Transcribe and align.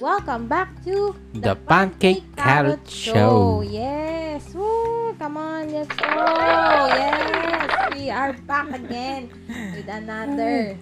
welcome 0.00 0.46
back 0.46 0.68
to 0.84 1.14
The 1.32 1.56
Pancake 1.56 2.24
Carrot 2.36 2.84
Show. 2.88 3.64
Yes! 3.64 4.52
Woo! 4.52 5.14
Come 5.16 5.36
on, 5.36 5.72
let's 5.72 5.92
go! 5.96 6.24
Yes! 6.92 7.64
We 7.96 8.10
are 8.12 8.32
back 8.44 8.68
again 8.76 9.32
with 9.48 9.88
another 9.88 10.76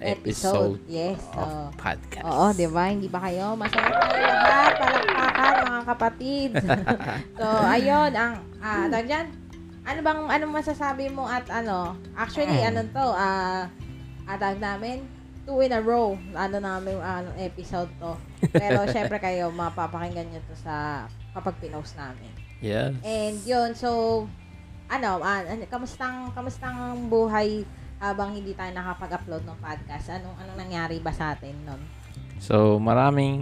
episode. 0.00 0.80
Episode 0.80 0.80
Yes. 0.88 1.20
of 1.36 1.48
So, 1.48 1.76
podcast. 1.76 2.24
Oo, 2.24 2.44
di 2.56 2.66
ba? 2.68 2.84
Hindi 2.88 3.08
ba 3.08 3.20
kayo? 3.28 3.52
Masaya 3.56 3.88
tayo 3.88 4.24
lahat. 4.24 4.72
Palakpakan, 4.80 5.54
mga 5.64 5.82
kapatid. 5.84 6.50
so, 7.38 7.46
ayun, 7.68 8.10
ang, 8.16 8.32
ah, 8.64 8.84
tawag 8.88 9.06
dyan, 9.08 9.26
ano 9.84 9.98
bang, 10.00 10.20
ano 10.28 10.44
masasabi 10.48 11.12
mo 11.12 11.28
at 11.28 11.44
ano, 11.52 11.96
actually, 12.16 12.64
ano 12.64 12.80
to, 12.88 13.06
ah, 13.12 13.68
ah, 14.24 14.36
tawag 14.40 14.60
namin, 14.60 15.04
two 15.44 15.60
in 15.60 15.70
a 15.70 15.78
row, 15.78 16.16
ano 16.32 16.56
namin, 16.56 16.96
ano, 16.96 17.30
episode 17.36 17.88
to. 17.96 18.16
Pero, 18.48 18.84
syempre 18.94 19.16
kayo, 19.18 19.48
mapapakinggan 19.50 20.26
nyo 20.26 20.40
to 20.42 20.56
sa, 20.56 21.04
kapag 21.32 21.60
pinost 21.60 21.94
namin. 21.94 22.32
Yes. 22.58 22.96
And 23.00 23.36
yun, 23.44 23.70
so, 23.72 24.24
ano, 24.86 25.20
ano, 25.20 25.44
kamustang, 25.66 26.32
kamustang 26.32 26.76
buhay 27.06 27.62
habang 27.96 28.32
hindi 28.32 28.52
tayo 28.52 28.72
nakapag-upload 28.72 29.44
ng 29.44 29.58
podcast? 29.58 30.08
Anong, 30.10 30.36
anong 30.38 30.58
nangyari 30.58 30.96
ba 30.98 31.10
sa 31.10 31.32
atin 31.32 31.52
nun? 31.62 31.80
So, 32.36 32.76
maraming 32.76 33.36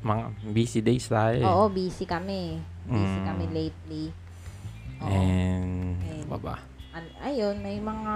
mga 0.00 0.22
busy 0.46 0.80
days 0.80 1.08
tayo. 1.08 1.34
eh. 1.34 1.44
Oo, 1.44 1.66
busy 1.66 2.04
kami. 2.04 2.60
Busy 2.86 3.18
Mm. 3.18 3.26
kami 3.26 3.44
lately. 3.50 4.04
Oo. 5.00 5.10
And, 5.10 5.98
And- 5.98 6.22
ano 6.22 6.30
pa 6.30 6.38
ba? 6.38 6.56
An- 6.92 7.16
ayun, 7.20 7.60
may 7.60 7.76
mga, 7.76 8.14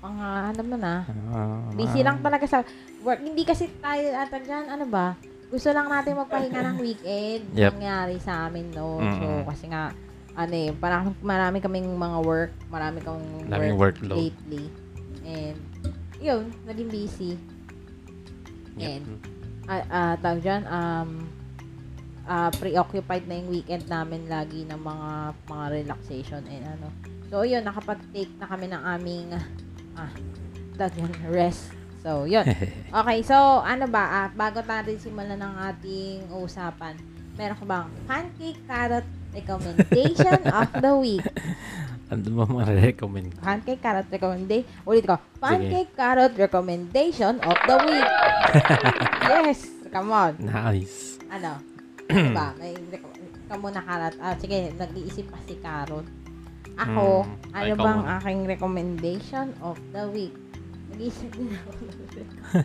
mga, 0.00 0.26
ano 0.50 0.60
mo 0.64 0.76
na, 0.76 0.94
Ah, 1.30 1.60
busy 1.72 2.00
lang 2.00 2.18
talaga 2.18 2.44
sa 2.44 2.64
work. 3.00 3.20
Hindi 3.20 3.44
kasi 3.44 3.68
tayo, 3.78 4.04
ata 4.16 4.40
dyan, 4.40 4.66
ano 4.66 4.84
ba, 4.84 5.14
gusto 5.46 5.68
lang 5.70 5.86
natin 5.86 6.16
magpahinga 6.16 6.62
ng 6.62 6.76
weekend. 6.78 7.42
Yep. 7.52 7.72
Nangyari 7.76 8.16
sa 8.18 8.48
amin, 8.48 8.70
no? 8.70 8.96
So, 8.98 9.24
Mm-mm. 9.26 9.44
kasi 9.44 9.66
nga, 9.68 9.92
ano 10.32 10.54
eh, 10.54 10.70
parang 10.72 11.12
marami 11.20 11.58
kaming 11.58 11.90
mga 11.90 12.18
work, 12.22 12.52
marami 12.68 12.98
kaming 13.02 13.50
Daming 13.50 13.76
work 13.76 13.98
workload. 13.98 14.30
lately. 14.30 14.64
And, 15.22 15.58
yun, 16.16 16.48
naging 16.64 16.88
busy. 16.88 17.32
Yep. 18.78 18.88
And, 18.88 19.04
ah, 19.66 19.84
ah, 19.90 20.14
tawag 20.16 20.40
dyan, 20.40 20.62
um, 20.64 21.08
ah, 22.24 22.50
preoccupied 22.54 23.26
na 23.26 23.36
yung 23.36 23.50
weekend 23.50 23.84
namin 23.84 24.30
lagi 24.30 24.64
ng 24.64 24.80
mga 24.80 25.10
mga 25.44 25.64
relaxation 25.76 26.42
and 26.46 26.64
ano. 26.64 26.88
So, 27.26 27.42
yun, 27.42 27.62
nakapag-take 27.62 28.32
na 28.38 28.46
kami 28.46 28.66
ng 28.66 28.82
aming 28.82 29.26
ah, 29.96 30.10
dyan, 30.76 31.12
rest. 31.28 31.72
So, 32.00 32.24
yun. 32.24 32.44
Okay, 33.00 33.18
so, 33.22 33.36
ano 33.62 33.86
ba, 33.86 34.26
ah, 34.26 34.28
bago 34.32 34.64
natin 34.64 34.96
simulan 34.98 35.38
ng 35.38 35.54
ating 35.70 36.26
usapan, 36.32 36.96
meron 37.38 37.54
ko 37.54 37.64
bang 37.68 37.88
pancake 38.08 38.60
carrot 38.66 39.06
recommendation 39.30 40.40
of 40.50 40.68
the 40.80 40.92
week? 40.98 41.26
ano 42.10 42.26
ba 42.34 42.44
ma-recommend? 42.50 43.38
Pancake 43.38 43.78
carrot 43.78 44.08
recommendation. 44.10 44.66
Ulit 44.82 45.06
ko. 45.06 45.16
Pancake 45.38 45.94
carrot 45.94 46.34
recommendation 46.34 47.38
of 47.38 47.56
the 47.68 47.76
week. 47.86 48.10
yes. 49.30 49.70
Come 49.94 50.10
on. 50.10 50.34
Nice. 50.42 51.22
Ano? 51.30 51.62
Ano 52.10 52.28
ba? 52.34 52.50
May 52.58 52.74
reco- 52.90 53.14
ikaw 53.46 53.58
muna 53.62 53.82
carrot. 53.86 54.18
Ah, 54.18 54.34
sige, 54.34 54.74
nag-iisip 54.74 55.30
pa 55.30 55.38
si 55.46 55.54
carrot. 55.62 56.06
Ako, 56.80 57.04
Hmm, 57.22 57.36
ano 57.52 57.64
ikaw 57.68 57.84
bang 57.84 58.02
aking 58.16 58.40
recommendation 58.46 59.46
of 59.60 59.76
the 59.92 60.04
week? 60.08 60.34
Nag-iisip 60.90 61.28
din 61.30 61.52
ako. 61.52 61.70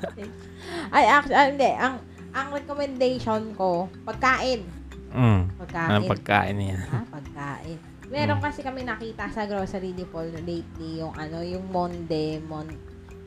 Ay, 0.95 1.03
actually, 1.05 1.35
ah, 1.35 1.47
hindi. 1.47 1.71
Ang, 1.71 1.95
ang 2.31 2.47
recommendation 2.51 3.41
ko, 3.53 3.91
pagkain. 4.03 4.63
Mm. 5.11 5.41
Pagkain. 5.59 5.89
Anong 5.89 6.11
pagkain 6.11 6.55
niya? 6.55 6.79
Ah, 6.89 7.05
pagkain. 7.07 7.77
Meron 8.05 8.37
Mm. 8.37 8.43
kasi 8.43 8.59
kami 8.61 8.81
nakita 8.83 9.27
sa 9.31 9.43
grocery 9.43 9.91
depot 9.91 10.27
lately 10.43 10.99
yung 10.99 11.15
ano, 11.15 11.41
yung 11.41 11.65
Monde, 11.69 12.39
Mon 12.45 12.67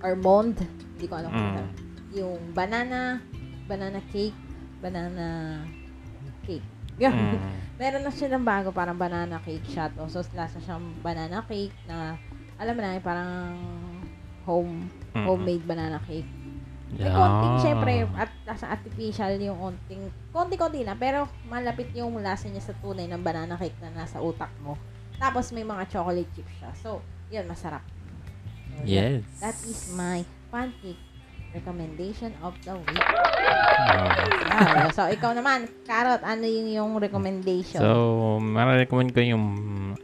or 0.01 0.15
Mond, 0.15 0.57
hindi 0.95 1.07
ko 1.07 1.15
alam 1.19 1.31
kung 1.31 1.53
Mm. 1.59 1.71
Yung 2.15 2.39
banana, 2.53 3.21
banana 3.67 4.01
cake, 4.09 4.37
banana 4.81 5.61
cake. 6.43 6.65
Mm. 6.99 7.39
Meron 7.81 8.03
na 8.03 8.11
siya 8.11 8.35
ng 8.35 8.43
bago, 8.43 8.75
parang 8.75 8.99
banana 8.99 9.39
cake 9.39 9.63
shot. 9.71 9.95
O, 10.03 10.11
so, 10.11 10.19
lasa 10.35 10.59
siyang 10.59 10.83
banana 10.99 11.47
cake 11.47 11.75
na, 11.87 12.19
alam 12.59 12.75
mo 12.75 12.81
na, 12.83 12.99
parang 12.99 13.55
home, 14.43 14.91
Mm. 15.15 15.25
homemade 15.25 15.65
banana 15.65 15.99
cake. 16.03 16.27
May 16.89 17.05
Yeah. 17.05 17.15
konting, 17.15 17.57
syempre, 17.61 17.93
at 18.17 18.33
nasa 18.45 18.73
artificial 18.73 19.37
yung 19.39 19.61
konting, 19.61 20.09
konti-konti 20.33 20.83
na, 20.83 20.97
pero 20.97 21.29
malapit 21.45 21.93
yung 21.93 22.17
lasa 22.19 22.49
niya 22.49 22.65
sa 22.65 22.75
tunay 22.81 23.05
ng 23.07 23.21
banana 23.21 23.55
cake 23.55 23.77
na 23.79 23.93
nasa 23.95 24.19
utak 24.19 24.51
mo. 24.65 24.75
Tapos 25.21 25.53
may 25.53 25.63
mga 25.63 25.85
chocolate 25.87 26.29
chips 26.33 26.55
siya. 26.57 26.71
So, 26.75 27.05
yun, 27.29 27.45
masarap. 27.45 27.85
So, 28.73 28.85
Yes. 28.89 29.21
That 29.39 29.59
is 29.69 29.93
my 29.93 30.23
pancake 30.49 31.03
recommendation 31.51 32.33
of 32.41 32.53
the 32.63 32.77
week. 32.77 33.01
Ah. 33.01 34.13
Yeah, 34.49 34.91
so, 34.91 35.07
ikaw 35.09 35.33
naman, 35.33 35.65
Carrot, 35.85 36.21
ano 36.21 36.45
yung, 36.45 36.69
yung 36.69 36.91
recommendation? 36.99 37.81
So, 37.81 38.37
ma-recommend 38.39 39.15
ko 39.15 39.21
yung 39.23 39.45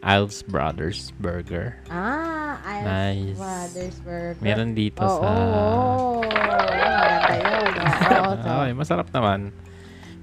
Isles 0.01 0.41
Brothers 0.43 1.13
Burger. 1.19 1.77
ah, 1.89 2.57
Isles 2.65 2.87
Nice. 2.87 3.37
Brothers 3.37 3.97
Burger. 4.01 4.41
Meron 4.41 4.73
dito 4.73 5.03
Oo, 5.03 5.11
sa... 5.11 5.27
oo, 5.27 5.45
oo. 5.45 6.21
Maganda 6.25 7.35
yun. 7.37 7.73
Oo, 7.75 8.33
so, 8.45 8.49
okay, 8.49 8.73
masarap 8.73 9.09
naman. 9.11 9.41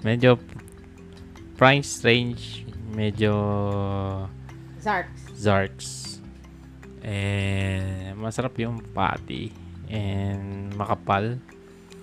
Medyo 0.02 0.40
price 1.56 2.02
range, 2.02 2.66
medyo 2.90 3.34
Zarks. 4.82 5.22
Zarks. 5.38 5.90
And 7.02 8.18
masarap 8.18 8.58
yung 8.58 8.82
patty. 8.94 9.54
And 9.92 10.72
makapal. 10.74 11.36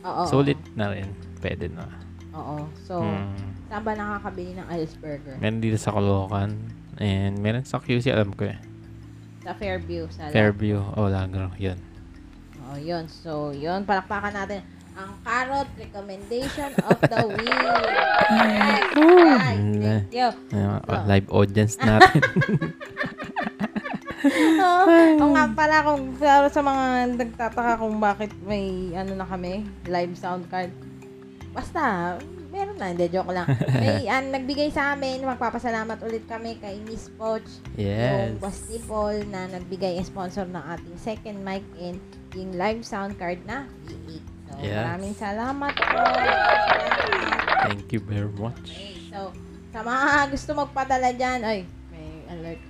Oo. 0.04 0.22
Sulit 0.25 0.60
na 0.76 0.93
rin. 0.93 1.09
Pwede 1.41 1.72
na. 1.72 1.88
Oo. 2.37 2.69
So, 2.84 3.00
Hmm. 3.00 3.32
saan 3.66 3.82
ba 3.82 3.93
nakakabili 3.93 4.54
ng 4.54 4.69
Burger? 5.00 5.34
Meron 5.41 5.59
dito 5.59 5.81
sa 5.81 5.91
Caloocan. 5.91 6.53
And 6.98 7.38
meron 7.38 7.65
sa 7.65 7.81
QC, 7.81 8.12
alam 8.12 8.31
ko 8.31 8.47
eh. 8.47 8.59
Sa 9.43 9.54
Fairview. 9.54 10.04
Sa 10.12 10.28
Fairview. 10.28 10.78
Oh, 10.94 11.09
Lagro. 11.09 11.48
Yun. 11.56 11.78
Oo, 12.69 12.77
yun. 12.77 13.09
So, 13.09 13.50
yun. 13.50 13.82
Palakpakan 13.82 14.34
natin 14.34 14.60
ang 14.93 15.15
carrot 15.22 15.71
recommendation 15.78 16.75
of 16.84 16.98
the 17.00 17.22
week. 17.32 17.48
Yes, 18.28 18.84
guys. 18.93 19.56
Thank 19.81 20.12
you. 20.12 20.28
So- 20.53 21.06
live 21.06 21.28
audience 21.31 21.75
natin. 21.81 22.21
Oo 24.62 24.84
Oo 25.19 25.33
nga 25.33 25.47
pala 25.53 25.77
kung 25.83 26.03
sa 26.49 26.61
mga 26.61 26.84
nagtataka 27.16 27.81
kung 27.81 27.97
bakit 27.99 28.33
may 28.44 28.93
ano 28.93 29.15
na 29.15 29.27
kami, 29.27 29.65
live 29.87 30.15
sound 30.15 30.47
card. 30.49 30.71
Basta, 31.49 32.15
meron 32.53 32.77
na, 32.77 32.93
hindi, 32.93 33.09
joke 33.09 33.33
lang. 33.33 33.49
May 33.83 34.06
an, 34.06 34.31
nagbigay 34.31 34.69
sa 34.71 34.94
amin, 34.94 35.25
magpapasalamat 35.25 35.99
ulit 36.05 36.22
kami 36.28 36.61
kay 36.61 36.78
Miss 36.84 37.09
Poch, 37.16 37.44
yes. 37.75 38.37
yung 38.39 38.84
Paul 38.84 39.25
na 39.28 39.49
nagbigay 39.49 39.99
sponsor 40.05 40.45
ng 40.47 40.60
ating 40.60 40.97
second 41.00 41.41
mic 41.41 41.65
and 41.81 41.99
yung 42.37 42.53
live 42.55 42.84
sound 42.84 43.16
card 43.16 43.41
na 43.45 43.65
V8. 43.89 44.22
So, 44.49 44.53
Yes. 44.60 44.77
maraming 44.81 45.15
salamat 45.15 45.72
po. 45.77 45.99
Thank 47.69 47.89
you 47.93 48.00
very 48.00 48.33
much. 48.33 48.71
Okay, 48.71 48.97
so, 49.12 49.33
sa 49.69 49.81
mga 49.84 50.33
gusto 50.33 50.50
magpadala 50.56 51.09
dyan, 51.12 51.41
ay, 51.45 51.59
may 51.93 52.09
alert. 52.33 52.60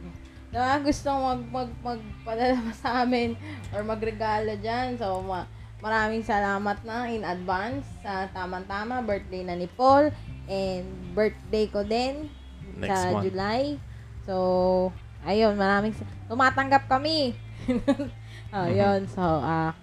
Sa 0.48 0.56
mga 0.56 0.78
gusto 0.80 1.08
mag, 1.12 1.40
mag, 1.52 1.70
magpadala 1.84 2.56
pa 2.64 2.72
sa 2.72 2.90
amin 3.04 3.36
or 3.72 3.84
magregalo 3.84 4.56
dyan, 4.58 4.96
so, 4.96 5.20
ma, 5.20 5.44
maraming 5.78 6.24
salamat 6.24 6.80
na 6.82 7.06
in 7.12 7.22
advance 7.22 7.84
sa 8.00 8.26
tamang-tama 8.32 9.04
birthday 9.04 9.44
na 9.44 9.54
ni 9.54 9.68
Paul 9.68 10.08
and 10.48 10.88
birthday 11.12 11.68
ko 11.68 11.84
din 11.84 12.32
Next 12.80 12.88
sa 12.88 13.12
month. 13.12 13.24
July. 13.28 13.76
So, 14.24 14.34
ayun, 15.22 15.54
maraming 15.54 15.92
tumatanggap 16.26 16.88
kami. 16.88 17.36
oh, 18.56 18.68
yun. 18.68 19.04
So, 19.12 19.20
ah 19.20 19.76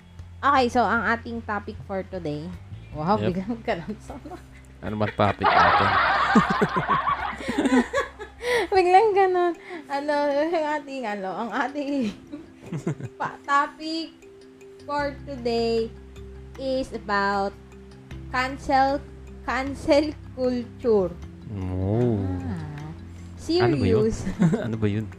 okay, 0.45 0.69
so 0.69 0.85
ang 0.85 1.09
ating 1.09 1.41
topic 1.41 1.73
for 1.89 2.05
today. 2.05 2.45
Wow, 2.93 3.17
Yep. 3.19 3.33
biglang 3.33 3.61
ganun 3.65 3.97
sama. 4.01 4.37
Ano 4.85 5.01
ba 5.01 5.09
topic 5.09 5.49
natin? 5.49 5.89
Biglang 8.67 9.09
ganon. 9.11 9.53
Ano, 9.85 10.15
yung 10.27 10.53
ating, 10.53 11.03
ano, 11.03 11.29
ang 11.37 11.51
ating 11.51 12.09
pa- 13.19 13.39
topic 13.41 14.13
for 14.83 15.13
today 15.25 15.89
is 16.55 16.89
about 16.91 17.51
cancel, 18.29 19.01
cancel 19.43 20.05
culture. 20.33 21.11
Oh. 21.53 22.19
Ah, 22.41 22.89
Ano 23.61 23.75
ba 23.75 23.85
yun? 23.85 24.09
serious. 24.09 24.17
ano 24.65 24.75
ba 24.75 24.87
yun? 24.87 25.05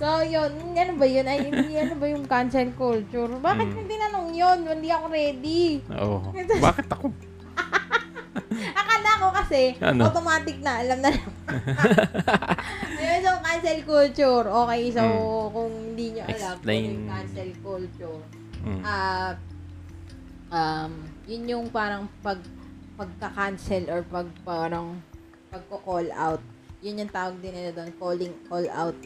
So, 0.00 0.24
yun. 0.24 0.48
Ano 0.72 0.96
ba 0.96 1.04
yun? 1.04 1.28
Ay, 1.28 1.44
hindi, 1.44 1.76
ano 1.76 1.92
ba 1.94 2.08
yung 2.08 2.24
cancel 2.24 2.72
culture? 2.72 3.28
Bakit 3.28 3.66
Mm. 3.66 3.74
hindi 3.74 3.92
tinanong 3.92 4.28
yun? 4.32 4.58
Hindi 4.64 4.88
ako 4.88 5.06
ready. 5.06 5.84
Oo. 5.92 6.32
Bakit 6.32 6.88
ako? 6.88 7.12
Akala 9.20 9.28
ko 9.28 9.36
kasi, 9.36 9.62
Ano? 9.84 10.02
automatic 10.08 10.56
na, 10.64 10.72
alam 10.80 10.98
na 11.04 11.10
lang. 11.12 11.32
Ayun, 13.00 13.20
so, 13.20 13.32
cancel 13.44 13.80
culture. 13.84 14.44
Okay, 14.48 14.82
so, 14.88 15.02
Mm. 15.04 15.52
kung 15.52 15.70
hindi 15.86 16.06
nyo 16.10 16.22
alam 16.24 16.32
kung 16.32 16.56
Explain. 16.56 16.84
yung 16.88 17.04
cancel 17.06 17.50
culture, 17.60 18.20
Mm. 18.60 18.80
ah, 18.82 19.32
um, 20.50 20.92
yun 21.28 21.42
yung 21.46 21.66
parang 21.68 22.08
pag, 22.20 22.40
pagka-cancel 22.96 23.84
or 23.88 24.00
pag 24.04 24.28
parang 24.42 25.04
pagko-call 25.50 26.08
out. 26.14 26.40
Yun 26.80 27.04
yung 27.04 27.12
tawag 27.12 27.36
din 27.40 27.52
nila 27.52 27.76
doon, 27.76 27.92
calling, 27.98 28.32
call 28.46 28.64
out 28.70 28.96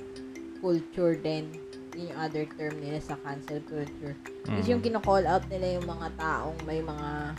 culture 0.60 1.18
din. 1.18 1.50
Yun 1.92 2.14
yung 2.14 2.18
other 2.20 2.46
term 2.52 2.74
nila 2.78 3.02
sa 3.02 3.18
cancel 3.18 3.58
culture. 3.64 4.14
Is 4.54 4.62
Mm. 4.62 4.78
yung 4.78 4.82
kino-call 4.84 5.26
out 5.26 5.42
nila 5.48 5.74
yung 5.74 5.86
mga 5.88 6.06
taong 6.14 6.58
may 6.62 6.78
mga 6.78 7.34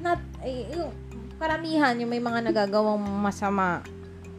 not 0.00 0.18
ay, 0.40 0.68
yung 0.70 0.90
karamihan 1.44 1.92
yung 2.00 2.08
may 2.08 2.24
mga 2.24 2.40
nagagawang 2.48 3.04
masama 3.20 3.84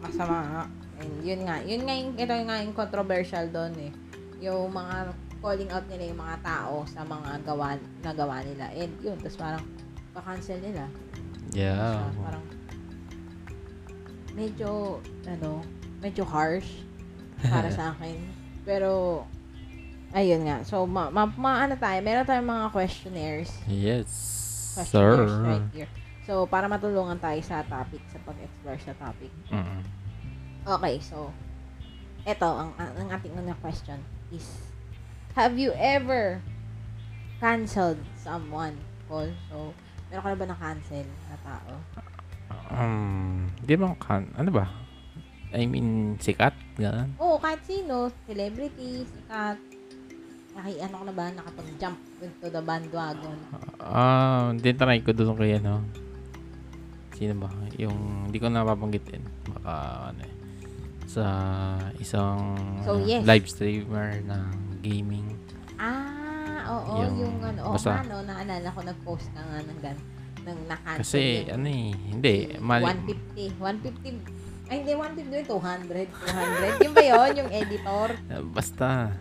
masama. 0.02 0.66
And 0.98 1.14
yun 1.22 1.46
nga 1.46 1.62
yun 1.62 1.86
nga 1.86 1.94
yung 1.94 2.18
ito 2.18 2.34
nga 2.34 2.58
yung 2.66 2.74
controversial 2.74 3.46
doon 3.54 3.74
eh. 3.78 3.92
Yung 4.42 4.74
mga 4.74 5.14
calling 5.38 5.70
out 5.70 5.86
nila 5.86 6.10
yung 6.10 6.18
mga 6.26 6.38
tao 6.42 6.82
sa 6.90 7.06
mga 7.06 7.46
gawa 7.46 7.78
nagawa 8.02 8.42
nila. 8.42 8.74
And 8.74 8.90
yun 9.06 9.22
tapos 9.22 9.38
parang 9.38 9.64
pa-cancel 10.18 10.58
nila. 10.66 10.90
Yeah. 11.54 12.02
Siya, 12.02 12.26
parang 12.26 12.46
medyo 14.34 14.70
ano 15.30 15.62
medyo 16.02 16.26
harsh 16.26 16.82
para 17.46 17.70
sa 17.70 17.90
akin. 17.94 18.18
Pero 18.66 19.22
ayun 20.10 20.42
nga. 20.50 20.66
So 20.66 20.90
ma, 20.90 21.14
ma, 21.14 21.30
ma- 21.38 21.70
ano 21.70 21.78
tayo? 21.78 22.02
Meron 22.02 22.26
tayong 22.26 22.50
mga 22.50 22.68
questionnaires. 22.74 23.54
Yes, 23.70 24.10
questionnaires 24.74 25.30
sir. 25.30 25.46
right 25.46 25.70
here. 25.70 25.92
So, 26.26 26.50
para 26.50 26.66
matulungan 26.66 27.22
tayo 27.22 27.38
sa 27.46 27.62
topic, 27.62 28.02
sa 28.10 28.18
pag-explore 28.26 28.82
sa 28.82 28.94
topic. 28.98 29.30
Mm. 29.54 29.82
Okay, 30.66 30.98
so, 30.98 31.30
eto, 32.26 32.50
ang, 32.50 32.74
ang, 32.82 33.14
ating 33.14 33.38
unang 33.38 33.58
question 33.62 34.02
is, 34.34 34.74
have 35.38 35.54
you 35.62 35.70
ever 35.78 36.42
canceled 37.38 38.02
someone, 38.18 38.74
Paul? 39.06 39.30
So, 39.54 39.78
meron 40.10 40.22
ka 40.26 40.30
na 40.34 40.42
ba 40.42 40.48
na-cancel 40.50 41.06
na 41.30 41.38
tao? 41.46 41.74
Um, 42.74 43.46
di 43.62 43.78
ba 43.78 43.94
kan, 44.02 44.26
ano 44.34 44.50
ba? 44.50 44.66
I 45.54 45.70
mean, 45.70 46.18
sikat, 46.18 46.58
gano'n. 46.82 47.22
Oo, 47.22 47.38
kahit 47.38 47.62
sino, 47.70 48.10
celebrity, 48.26 49.06
sikat, 49.06 49.62
naki, 50.58 50.82
ano 50.82 50.94
ka 50.98 51.06
na 51.06 51.14
ba, 51.14 51.26
nakapag-jump 51.38 51.98
into 52.18 52.48
the 52.50 52.62
bandwagon. 52.66 53.38
Ah, 53.78 54.50
uh, 54.50 54.74
try 54.74 54.98
ko 55.06 55.14
doon 55.14 55.38
kay 55.38 55.62
ano. 55.62 55.86
Sino 57.16 57.34
ba? 57.40 57.48
Yung, 57.80 58.28
hindi 58.28 58.38
ko 58.38 58.52
napapanggitin. 58.52 59.24
Baka, 59.50 59.74
ano 60.12 60.22
eh. 60.22 60.34
Sa 61.08 61.24
isang 61.96 62.60
So, 62.84 63.00
ano, 63.00 63.08
yes. 63.08 63.24
live 63.24 63.48
streamer 63.48 64.20
ng 64.22 64.46
gaming. 64.84 65.32
Ah, 65.80 66.76
oo, 66.76 67.04
Yung- 67.04 67.18
yung, 67.18 67.36
ano, 67.40 67.72
oo 67.72 67.74
basta- 67.80 68.04
nga, 68.04 68.12
no, 68.12 68.20
naalala 68.22 68.68
ko 68.68 68.80
nag-post 68.84 69.32
na 69.32 69.42
nga 69.44 69.58
ng 69.64 69.80
gan, 69.80 69.98
ng 70.44 70.60
na-cancel 70.68 71.00
Kasi, 71.00 71.22
yung- 71.42 71.52
ano 71.56 71.68
eh, 71.68 71.90
hindi. 72.12 72.36
Mali, 72.60 72.84
150. 72.84 73.44
150. 73.56 74.12
Ay, 74.66 74.76
hindi, 74.82 74.94
150 74.98 75.30
yun. 75.32 75.46
200. 75.46 76.08
200. 76.10 76.84
Yun 76.84 76.94
ba 76.94 77.04
yun? 77.06 77.30
Yung 77.38 77.50
editor? 77.54 78.10
basta, 78.52 79.14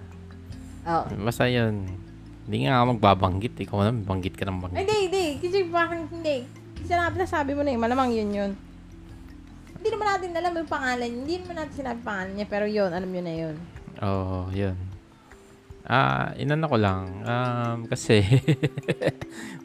Oo. 0.83 1.05
basta 1.23 1.45
yun. 1.47 1.85
Hindi 2.45 2.57
nga 2.65 2.81
ako 2.81 2.97
magbabanggit. 2.97 3.55
Ikaw 3.57 3.77
naman, 3.79 4.03
banggit 4.03 4.35
ka 4.35 4.45
ng 4.45 4.59
banggit. 4.59 4.83
Hindi, 4.83 4.97
hindi. 5.07 5.25
Kasi 5.39 5.59
bakit 5.69 6.09
hindi? 6.11 6.64
Sinabi 6.85 7.15
na 7.17 7.27
sabi 7.27 7.53
mo 7.57 7.65
na 7.65 7.73
yun. 7.73 7.83
Malamang 7.83 8.11
yun 8.13 8.31
yun. 8.31 8.53
Hindi 9.81 9.89
naman 9.89 10.07
natin 10.17 10.31
alam 10.37 10.53
yung 10.57 10.71
pangalan. 10.71 11.11
Hindi 11.13 11.35
naman 11.41 11.57
natin 11.61 11.75
sinabi 11.77 12.01
pangalan 12.05 12.33
niya. 12.37 12.47
Pero 12.49 12.65
yun, 12.69 12.91
alam 12.93 13.09
nyo 13.09 13.23
na 13.25 13.35
yun. 13.35 13.57
Oo, 14.05 14.25
oh, 14.25 14.47
yun. 14.53 14.77
Ah, 15.85 16.33
inano 16.41 16.65
ko 16.69 16.77
lang. 16.81 17.21
Um, 17.25 17.79
kasi, 17.85 18.25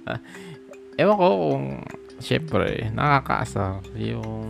ah, 0.04 0.20
ewan 1.00 1.16
ko 1.16 1.28
kung, 1.32 1.66
syempre, 2.20 2.92
nakakaasar 2.92 3.80
yung 3.96 4.48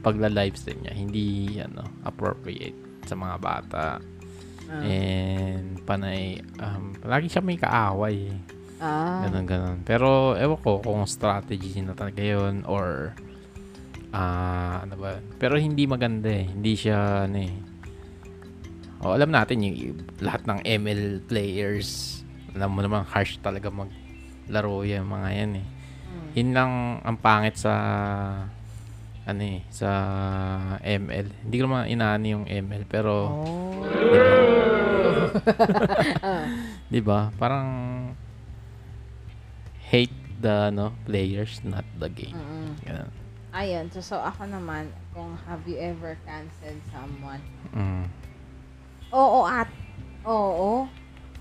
pagla-livestream 0.00 0.80
niya. 0.80 0.94
Hindi, 0.96 1.28
ano, 1.60 1.84
appropriate 2.08 3.04
sa 3.04 3.12
mga 3.12 3.36
bata. 3.36 4.00
Ah. 4.72 4.80
And, 4.80 5.84
panay, 5.84 6.40
um, 6.56 6.96
lagi 7.04 7.28
siya 7.28 7.44
may 7.44 7.60
kaaway. 7.60 8.32
Ah. 8.82 9.22
Ganon, 9.24 9.46
ganon. 9.46 9.78
Pero, 9.86 10.34
ewan 10.34 10.58
ko 10.58 10.82
kung 10.82 11.06
strategy 11.06 11.78
na 11.80 11.94
talaga 11.94 12.18
yun 12.18 12.66
or, 12.66 13.14
ah, 14.10 14.82
ano 14.82 14.98
ba. 14.98 15.22
Pero 15.38 15.54
hindi 15.56 15.86
maganda 15.86 16.28
eh. 16.28 16.50
Hindi 16.50 16.74
siya, 16.74 17.30
ano 17.30 17.38
eh. 17.38 17.54
O, 19.02 19.14
alam 19.14 19.30
natin 19.30 19.62
yung 19.62 19.98
lahat 20.22 20.46
ng 20.46 20.62
ML 20.62 21.26
players, 21.26 22.22
alam 22.54 22.70
mo 22.70 22.82
naman, 22.82 23.02
harsh 23.02 23.38
talaga 23.42 23.66
maglaro 23.70 24.86
yung 24.86 25.10
mga 25.10 25.28
yan 25.42 25.52
eh. 25.58 25.66
Hmm. 25.66 26.28
Yun 26.38 26.50
lang 26.54 26.70
ang 27.02 27.18
pangit 27.18 27.58
sa, 27.58 27.74
ano 29.26 29.42
eh, 29.42 29.66
sa 29.74 29.90
ML. 30.82 31.26
Hindi 31.46 31.54
ko 31.58 31.62
naman 31.66 31.90
inaani 31.90 32.28
yung 32.30 32.46
ML, 32.46 32.82
pero, 32.86 33.12
Oh. 33.26 33.82
di 33.82 34.06
ba? 34.06 34.22
Ah. 36.22 36.44
Di 36.92 37.00
ba? 37.00 37.20
Parang 37.34 37.66
hate 39.92 40.16
the 40.40 40.72
no 40.72 40.96
players, 41.04 41.60
not 41.60 41.84
the 42.00 42.08
game. 42.08 42.32
Mm-mm. 42.32 42.72
Ganun. 42.80 43.12
Ayun. 43.52 43.92
So, 43.92 44.00
so, 44.00 44.16
ako 44.16 44.48
naman, 44.48 44.88
kung 45.12 45.36
have 45.44 45.60
you 45.68 45.76
ever 45.76 46.16
canceled 46.24 46.80
someone? 46.88 47.44
Mm. 47.76 48.08
Oo 49.12 49.44
at 49.44 49.68
oo. 50.24 50.88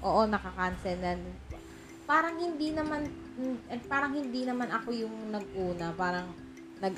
Oo, 0.03 0.21
nakakancel 0.27 0.99
na. 0.99 1.15
Parang 2.03 2.35
hindi 2.35 2.75
naman 2.75 3.07
eh, 3.71 3.79
parang 3.87 4.11
hindi 4.11 4.43
naman 4.43 4.67
ako 4.67 4.91
yung 4.91 5.15
nag-una, 5.31 5.95
parang 5.95 6.27
nag 6.81 6.97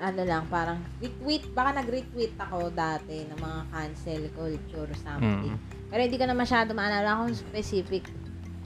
ano 0.00 0.22
lang, 0.24 0.46
parang 0.48 0.78
retweet, 1.02 1.50
baka 1.52 1.82
nag-retweet 1.82 2.38
ako 2.38 2.70
dati 2.72 3.26
ng 3.28 3.38
mga 3.38 3.60
cancel 3.68 4.22
culture 4.32 4.88
or 4.88 4.98
something. 5.02 5.58
Mm. 5.58 5.60
Pero 5.92 6.00
hindi 6.00 6.16
ko 6.16 6.24
na 6.24 6.38
masyado 6.38 6.72
maalala 6.72 7.20
kung 7.20 7.34
specific 7.36 8.08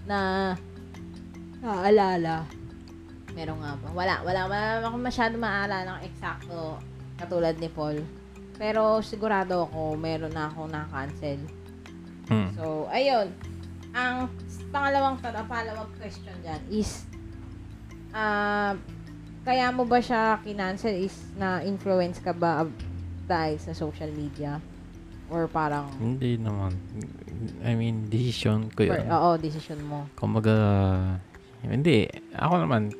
na 0.06 0.52
naalala. 1.62 2.46
Meron 3.34 3.58
nga 3.62 3.72
ba? 3.78 3.88
Wala, 3.94 4.14
wala, 4.24 4.40
wala 4.50 4.82
ako 4.82 4.96
masyado 4.98 5.34
maalala 5.38 5.98
ng 5.98 6.00
eksakto 6.06 6.78
katulad 7.18 7.54
ni 7.58 7.68
Paul. 7.70 8.02
Pero 8.58 8.98
sigurado 9.02 9.66
ako, 9.70 9.94
meron 9.94 10.34
na 10.34 10.50
akong 10.50 10.70
na-cancel. 10.70 11.38
Mm. 12.26 12.50
So, 12.58 12.90
ayun. 12.90 13.30
Ang 13.94 14.30
pangalawang 14.74 15.18
tanong, 15.22 15.46
pangalawang 15.46 15.90
question 15.98 16.34
dyan 16.42 16.62
is, 16.70 17.06
ah, 18.10 18.74
kaya 19.46 19.70
mo 19.72 19.86
ba 19.86 20.02
siya 20.02 20.42
kinancel 20.42 20.92
is 20.92 21.14
na-influence 21.38 22.20
ka 22.20 22.34
ba 22.34 22.66
dahil 23.24 23.56
sa 23.62 23.72
social 23.72 24.10
media? 24.12 24.58
Or 25.28 25.44
parang, 25.46 25.92
Hindi 26.00 26.40
naman. 26.40 26.72
I 27.62 27.76
mean, 27.76 28.08
decision 28.08 28.72
ko 28.72 28.88
yun. 28.88 29.04
oo, 29.06 29.36
decision 29.36 29.78
mo. 29.84 30.08
Kumbaga, 30.16 30.56
hindi. 31.66 32.06
Ako 32.36 32.54
naman, 32.62 32.92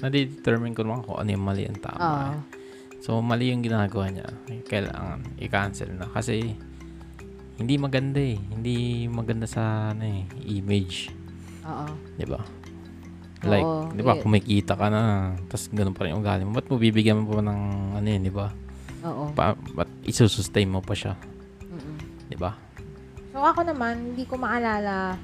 nadidetermine 0.00 0.72
ko 0.72 0.86
naman 0.86 1.02
kung 1.04 1.18
ano 1.18 1.28
yung 1.28 1.44
mali 1.44 1.64
ang 1.68 1.80
tama. 1.80 2.00
Oo. 2.00 2.22
eh. 2.32 2.40
So, 2.98 3.22
mali 3.22 3.54
yung 3.54 3.62
ginagawa 3.62 4.10
niya. 4.10 4.26
Kailangan 4.66 5.38
i-cancel 5.38 5.94
na. 5.94 6.10
Kasi, 6.10 6.56
hindi 7.58 7.74
maganda 7.78 8.18
eh. 8.18 8.38
Hindi 8.38 9.06
maganda 9.06 9.46
sa 9.46 9.94
ano 9.94 10.02
eh, 10.06 10.22
image. 10.46 11.10
Oo. 11.66 11.86
Di 12.18 12.26
ba? 12.26 12.40
Like, 13.46 13.62
Oo, 13.62 13.94
di 13.94 14.02
ba, 14.02 14.18
eh. 14.18 14.22
kumikita 14.22 14.74
ka 14.74 14.90
na, 14.90 15.30
tapos 15.46 15.70
ganun 15.70 15.94
pa 15.94 16.02
rin 16.02 16.14
yung 16.14 16.26
ugali 16.26 16.42
mo. 16.42 16.50
Ba't 16.58 16.66
mo 16.66 16.74
bibigyan 16.74 17.22
mo 17.22 17.38
pa 17.38 17.42
ng 17.42 17.60
ano 17.94 18.06
yun, 18.06 18.22
di 18.26 18.34
ba? 18.34 18.50
Oo. 19.06 19.30
Pa, 19.30 19.54
ba't 19.54 19.86
isusustain 20.02 20.66
mo 20.66 20.82
pa 20.82 20.90
siya? 20.90 21.14
Mm-mm. 21.62 21.96
Di 22.26 22.34
ba? 22.34 22.58
So, 23.30 23.38
ako 23.38 23.62
naman, 23.62 24.10
hindi 24.10 24.26
ko 24.26 24.34
maalala 24.42 25.14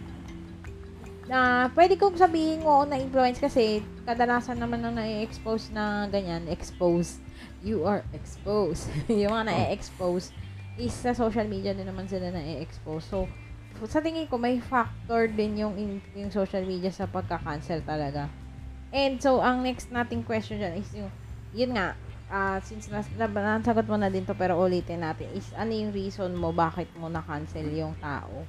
na 1.24 1.72
pwede 1.72 1.96
kong 1.96 2.20
sabihin 2.20 2.60
mo 2.60 2.84
na 2.84 3.00
influence 3.00 3.40
kasi 3.40 3.80
kadalasan 4.04 4.60
naman 4.60 4.84
na 4.84 4.92
na-expose 4.92 5.72
na 5.72 6.04
ganyan, 6.12 6.44
expose. 6.52 7.20
You 7.64 7.88
are 7.88 8.04
exposed. 8.12 8.92
yung 9.08 9.32
mga 9.32 9.48
na-expose 9.48 10.36
is 10.76 10.92
sa 10.92 11.16
social 11.16 11.48
media 11.48 11.72
din 11.72 11.88
naman 11.88 12.04
sila 12.04 12.28
na-expose. 12.28 13.08
So, 13.08 13.24
sa 13.88 14.04
tingin 14.04 14.28
ko, 14.28 14.36
may 14.36 14.60
factor 14.60 15.26
din 15.26 15.64
yung, 15.64 15.74
in- 15.80 16.04
yung 16.12 16.28
social 16.28 16.62
media 16.62 16.92
sa 16.92 17.08
pagka-cancel 17.08 17.80
talaga. 17.88 18.28
And 18.92 19.16
so, 19.18 19.40
ang 19.40 19.64
next 19.64 19.88
nating 19.88 20.28
question 20.28 20.60
dyan 20.60 20.76
is 20.76 20.88
yung, 20.92 21.10
yun 21.56 21.72
nga, 21.72 21.96
ah 22.32 22.56
since 22.64 22.88
nas, 22.88 23.06
nasagot 23.16 23.84
mo 23.84 24.00
na 24.00 24.08
din 24.08 24.24
to 24.24 24.32
pero 24.32 24.56
ulitin 24.56 25.04
natin 25.04 25.28
is 25.36 25.52
ano 25.54 25.76
yung 25.76 25.92
reason 25.92 26.32
mo 26.32 26.56
bakit 26.56 26.88
mo 26.96 27.12
na-cancel 27.12 27.68
yung 27.68 27.92
tao? 28.00 28.48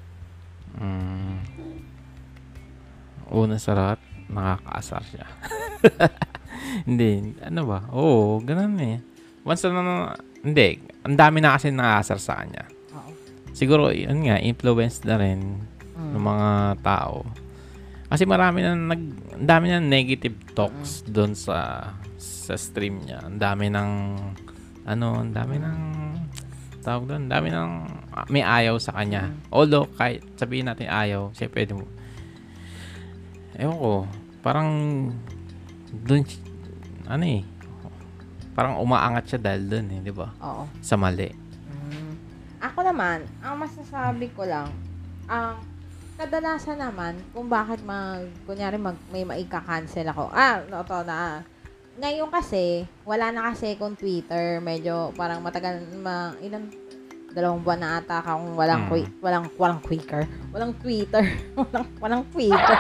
Mm. 0.80 1.95
Una 3.32 3.58
sa 3.58 3.74
lahat, 3.74 4.00
nakakaasar 4.28 5.04
siya. 5.06 5.26
hindi, 6.90 7.34
ano 7.42 7.62
ba? 7.66 7.80
Oo, 7.92 8.42
ganun 8.42 8.78
eh. 8.82 8.98
Once 9.46 9.66
na, 9.66 9.82
na 9.82 9.96
hindi, 10.42 10.82
ang 11.02 11.18
dami 11.18 11.42
na 11.42 11.58
kasi 11.58 11.70
nakaasar 11.70 12.20
sa 12.22 12.42
kanya. 12.42 12.66
Oo. 12.94 13.12
Siguro, 13.54 13.90
yun 13.90 14.26
nga, 14.26 14.38
influence 14.38 15.02
na 15.06 15.18
rin 15.18 15.62
Mm. 15.96 16.12
ng 16.12 16.24
mga 16.28 16.50
tao. 16.84 17.24
Kasi 18.12 18.28
marami 18.28 18.60
na 18.62 18.76
nag, 18.76 19.02
ang 19.40 19.48
dami 19.48 19.72
na 19.72 19.80
negative 19.80 20.36
talks 20.52 21.08
doon 21.08 21.32
sa 21.34 21.90
sa 22.20 22.54
stream 22.60 23.02
niya. 23.02 23.24
Ang 23.24 23.40
dami 23.40 23.72
ng 23.72 23.92
ano, 24.86 25.08
ang 25.18 25.32
dami 25.32 25.56
ng 25.58 25.80
tawag 26.84 27.10
doon, 27.10 27.26
dami 27.26 27.50
ng 27.50 27.72
may 28.30 28.46
ayaw 28.46 28.78
sa 28.78 28.94
kanya. 28.94 29.34
Although 29.50 29.90
kahit 29.90 30.22
sabihin 30.38 30.70
natin 30.70 30.92
ayaw, 30.92 31.34
siya 31.34 31.50
pwede 31.50 31.74
mo. 31.74 31.88
Ewan 33.56 33.78
ko, 33.80 33.94
parang 34.44 34.70
doon 36.04 36.22
ano 37.08 37.24
eh, 37.24 37.42
parang 38.52 38.80
umaangat 38.84 39.36
siya 39.36 39.40
dahil 39.40 39.64
doon 39.68 39.88
eh, 39.96 40.00
di 40.04 40.14
ba? 40.16 40.32
Oo. 40.44 40.64
Sa 40.84 41.00
mali. 41.00 41.32
Mm. 41.72 42.14
Ako 42.60 42.80
naman, 42.84 43.24
ang 43.40 43.56
masasabi 43.56 44.32
ko 44.36 44.44
lang, 44.44 44.68
ang 45.32 45.60
kadalasan 46.16 46.80
naman, 46.80 47.16
kung 47.36 47.48
bakit 47.52 47.84
mag, 47.84 48.28
kunyari 48.48 48.80
mag, 48.80 48.96
may 49.12 49.28
maika-cancel 49.28 50.08
ako. 50.12 50.32
Ah, 50.32 50.64
no, 50.68 50.84
to 50.84 51.04
na. 51.04 51.44
Ngayon 51.96 52.28
kasi, 52.28 52.84
wala 53.08 53.32
na 53.32 53.52
kasi 53.52 53.80
kung 53.80 53.96
Twitter. 53.96 54.60
Medyo 54.60 55.16
parang 55.16 55.40
matagal, 55.40 55.80
ma, 56.04 56.36
ilan, 56.44 56.68
dalawang 57.36 57.60
buwan 57.62 57.80
na 57.84 57.90
ata 58.00 58.24
akong 58.24 58.56
walang, 58.56 58.88
Mm. 58.88 58.90
qui- 58.90 59.12
walang, 59.20 59.46
walang 59.60 59.82
quicker. 59.84 60.24
Walang 60.50 60.72
Twitter. 60.80 61.24
walang, 61.60 61.86
walang 62.00 62.24
Twitter. 62.32 62.78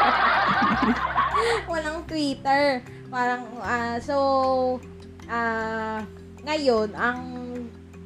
walang 1.71 1.99
Twitter. 2.07 2.79
Parang, 3.11 3.43
ah, 3.59 3.99
so, 3.99 4.15
ah, 5.27 5.99
ngayon, 6.41 6.95
ang 6.95 7.19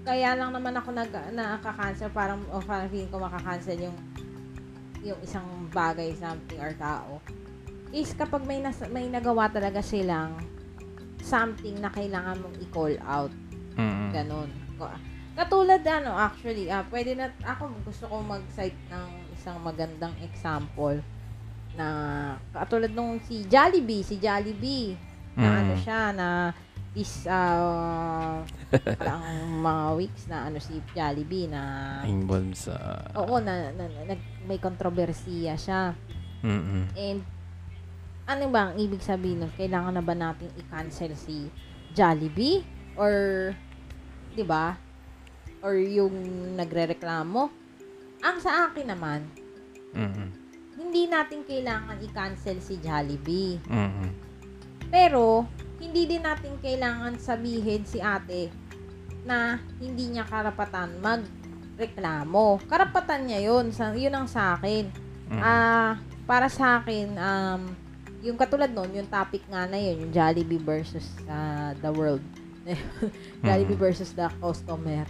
kaya 0.02 0.34
lang 0.34 0.50
naman 0.50 0.74
ako 0.74 0.90
nag 0.90 1.12
nakaka-cancel 1.30 2.10
parang 2.10 2.42
o 2.50 2.58
parang 2.60 2.90
feeling 2.90 3.06
ko 3.08 3.22
makaka-cancel 3.22 3.78
yung 3.78 3.98
yung 5.00 5.20
isang 5.22 5.46
bagay 5.70 6.18
something 6.18 6.58
or 6.58 6.74
tao 6.74 7.22
is 7.92 8.10
kapag 8.12 8.42
may 8.42 8.58
nas, 8.58 8.82
may 8.90 9.06
nagawa 9.06 9.48
talaga 9.48 9.80
silang 9.80 10.34
something 11.22 11.78
na 11.78 11.88
kailangan 11.88 12.42
mong 12.42 12.58
i-call 12.60 12.96
out 13.06 13.30
Mm. 13.78 14.10
ganun 14.10 14.50
katulad 15.40 15.80
ano 15.82 16.12
actually 16.12 16.68
ah 16.68 16.84
pwede 16.86 17.16
na 17.16 17.32
ako 17.40 17.72
gusto 17.82 18.04
kong 18.06 18.28
mag-cite 18.28 18.76
ng 18.92 19.08
isang 19.32 19.56
magandang 19.60 20.12
example 20.20 21.00
na 21.74 21.88
katulad 22.52 22.92
nung 22.92 23.24
si 23.24 23.48
Jollibee 23.48 24.04
si 24.04 24.20
Jollibee 24.20 25.00
na 25.34 25.48
Mm. 25.48 25.56
ano 25.56 25.74
siya 25.78 26.02
na 26.12 26.28
is 26.92 27.24
uh, 27.24 28.44
parang 29.00 29.24
mga 29.56 29.84
weeks 29.96 30.28
na 30.28 30.52
ano 30.52 30.60
si 30.60 30.84
Jollibee 30.92 31.48
na 31.48 31.62
Involved 32.04 32.60
sa 32.60 32.76
oo 33.16 33.40
na, 33.40 33.72
na, 33.72 33.88
na- 33.88 34.08
nag 34.10 34.20
may 34.44 34.60
kontrobersiya 34.60 35.56
siya 35.56 35.96
Mm. 36.40 36.84
and 36.94 37.20
ano 38.26 38.48
ba 38.48 38.70
ang 38.70 38.78
ibig 38.78 39.02
sabihin 39.02 39.42
nun? 39.42 39.52
Kailangan 39.52 39.90
na 39.92 40.00
ba 40.00 40.14
natin 40.14 40.54
i-cancel 40.54 41.18
si 41.18 41.50
Jollibee? 41.92 42.62
Or, 42.94 43.12
di 44.32 44.46
ba? 44.46 44.78
Or 45.60 45.76
yung 45.76 46.14
nagre-reklamo? 46.56 47.52
Ang 48.20 48.38
sa 48.40 48.68
akin 48.68 48.88
naman, 48.88 49.24
Mm. 49.90 50.30
hindi 50.78 51.10
natin 51.10 51.44
kailangan 51.44 51.98
i-cancel 52.00 52.62
si 52.62 52.78
Jollibee. 52.78 53.58
Mm. 53.66 54.10
Pero, 54.88 55.46
hindi 55.80 56.06
din 56.06 56.22
natin 56.22 56.60
kailangan 56.60 57.18
sabihin 57.18 57.84
si 57.84 58.00
ate 58.00 58.52
na 59.24 59.60
hindi 59.80 60.12
niya 60.12 60.24
karapatan 60.24 61.00
magreklamo. 61.00 62.60
Karapatan 62.68 63.28
niya 63.28 63.40
yun. 63.44 63.72
Sa, 63.72 63.92
yun 63.94 64.12
ang 64.12 64.28
sa 64.28 64.56
akin. 64.56 64.88
Ah, 65.32 65.96
para 66.26 66.50
sa 66.50 66.82
akin, 66.82 67.14
um, 67.16 67.62
yung 68.20 68.36
katulad 68.36 68.68
nun, 68.70 68.90
yung 68.92 69.08
topic 69.08 69.46
nga 69.48 69.64
na 69.64 69.78
yun, 69.78 70.04
yung 70.08 70.12
Jollibee 70.12 70.60
versus 70.60 71.06
ah, 71.26 71.72
the 71.80 71.92
world. 71.94 72.24
Jollibee 73.46 73.78
Mm. 73.78 73.84
versus 73.84 74.12
the 74.12 74.28
customer. 74.42 75.06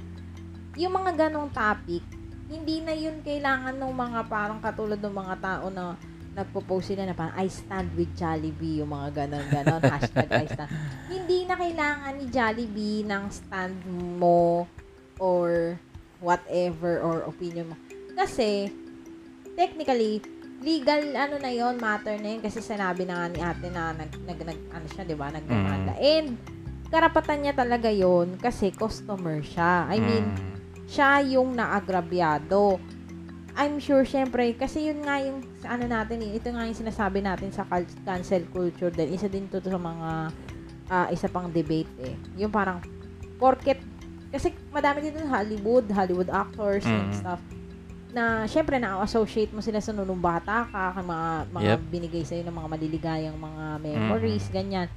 Yung 0.80 0.96
mga 0.96 1.28
ganong 1.28 1.52
topic, 1.52 2.08
hindi 2.48 2.80
na 2.80 2.96
yun 2.96 3.20
kailangan 3.20 3.76
ng 3.76 3.92
mga 3.92 4.20
parang 4.32 4.64
katulad 4.64 4.96
ng 4.96 5.12
mga 5.12 5.36
tao 5.44 5.68
na 5.68 6.00
nagpo-post 6.32 6.96
sila 6.96 7.04
na 7.04 7.12
parang 7.12 7.36
I 7.36 7.52
stand 7.52 7.92
with 8.00 8.16
Jollibee, 8.16 8.80
yung 8.80 8.96
mga 8.96 9.28
ganon 9.28 9.44
ganon 9.52 9.84
hashtag 9.84 10.32
I 10.32 10.48
stand. 10.48 10.72
Hindi 11.12 11.44
na 11.44 11.60
kailangan 11.60 12.14
ni 12.16 12.26
Jollibee 12.32 13.04
ng 13.04 13.24
stand 13.28 13.76
mo 14.16 14.64
or 15.20 15.76
whatever 16.24 17.04
or 17.04 17.28
opinion 17.28 17.76
mo. 17.76 17.76
Kasi, 18.16 18.72
technically, 19.60 20.24
legal 20.64 21.12
ano 21.12 21.44
na 21.44 21.52
yon 21.52 21.76
matter 21.76 22.16
na 22.16 22.40
yun 22.40 22.42
kasi 22.44 22.64
sinabi 22.64 23.04
na 23.04 23.20
nga 23.20 23.28
ni 23.28 23.40
ate 23.44 23.68
na 23.68 23.92
nag, 23.92 24.12
nag, 24.24 24.40
nag 24.48 24.60
ano 24.72 24.86
siya, 24.88 25.04
di 25.04 25.16
ba, 25.20 25.28
nagdemanda. 25.28 25.92
And, 26.00 26.40
karapatan 26.88 27.44
niya 27.44 27.54
talaga 27.58 27.92
yon 27.92 28.40
kasi 28.40 28.72
customer 28.72 29.44
siya. 29.44 29.92
I 29.92 30.00
mean, 30.00 30.24
Mm. 30.24 30.59
Siya 30.90 31.22
yung 31.22 31.54
naagrabyado. 31.54 32.82
I'm 33.54 33.78
sure, 33.78 34.02
syempre, 34.08 34.56
kasi 34.58 34.90
yun 34.90 35.04
nga 35.06 35.20
yung 35.22 35.44
sa 35.62 35.76
ano 35.78 35.86
natin, 35.86 36.24
eh, 36.24 36.40
ito 36.40 36.50
nga 36.50 36.66
yung 36.66 36.78
sinasabi 36.78 37.20
natin 37.22 37.52
sa 37.54 37.68
cancel 38.02 38.48
culture 38.50 38.90
din. 38.90 39.14
Isa 39.14 39.28
din 39.30 39.46
to, 39.52 39.60
to 39.62 39.70
sa 39.70 39.78
mga, 39.78 40.10
ah, 40.90 41.08
isa 41.12 41.28
pang 41.30 41.52
debate 41.52 41.92
eh. 42.02 42.16
Yung 42.40 42.50
parang, 42.50 42.80
porket, 43.38 43.78
kasi 44.32 44.56
madami 44.72 45.06
dito 45.06 45.20
sa 45.22 45.42
Hollywood, 45.42 45.86
Hollywood 45.92 46.32
actors 46.32 46.86
and 46.88 47.12
Mm. 47.12 47.20
stuff, 47.20 47.42
na 48.10 48.48
syempre 48.50 48.82
na-associate 48.82 49.54
mo 49.54 49.62
sila 49.62 49.78
sa 49.84 49.94
nung 49.94 50.18
bata 50.18 50.66
ka, 50.66 50.98
mga, 50.98 51.20
mga 51.52 51.66
Yep. 51.78 51.80
binigay 51.92 52.24
sa'yo 52.26 52.42
ng 52.48 52.56
mga 52.56 52.70
maliligayang 52.74 53.38
mga 53.38 53.64
memories, 53.84 54.50
ganyan. 54.50 54.88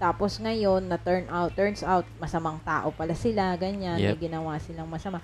Tapos 0.00 0.38
ngayon, 0.38 0.88
na 0.88 0.96
turn 0.98 1.26
out, 1.28 1.52
turns 1.54 1.82
out, 1.82 2.06
masamang 2.18 2.58
tao 2.62 2.90
pala 2.94 3.12
sila, 3.12 3.54
ganyan, 3.58 3.98
may 3.98 4.14
Yep. 4.14 4.22
ginawa 4.30 4.56
silang 4.62 4.88
masama. 4.88 5.20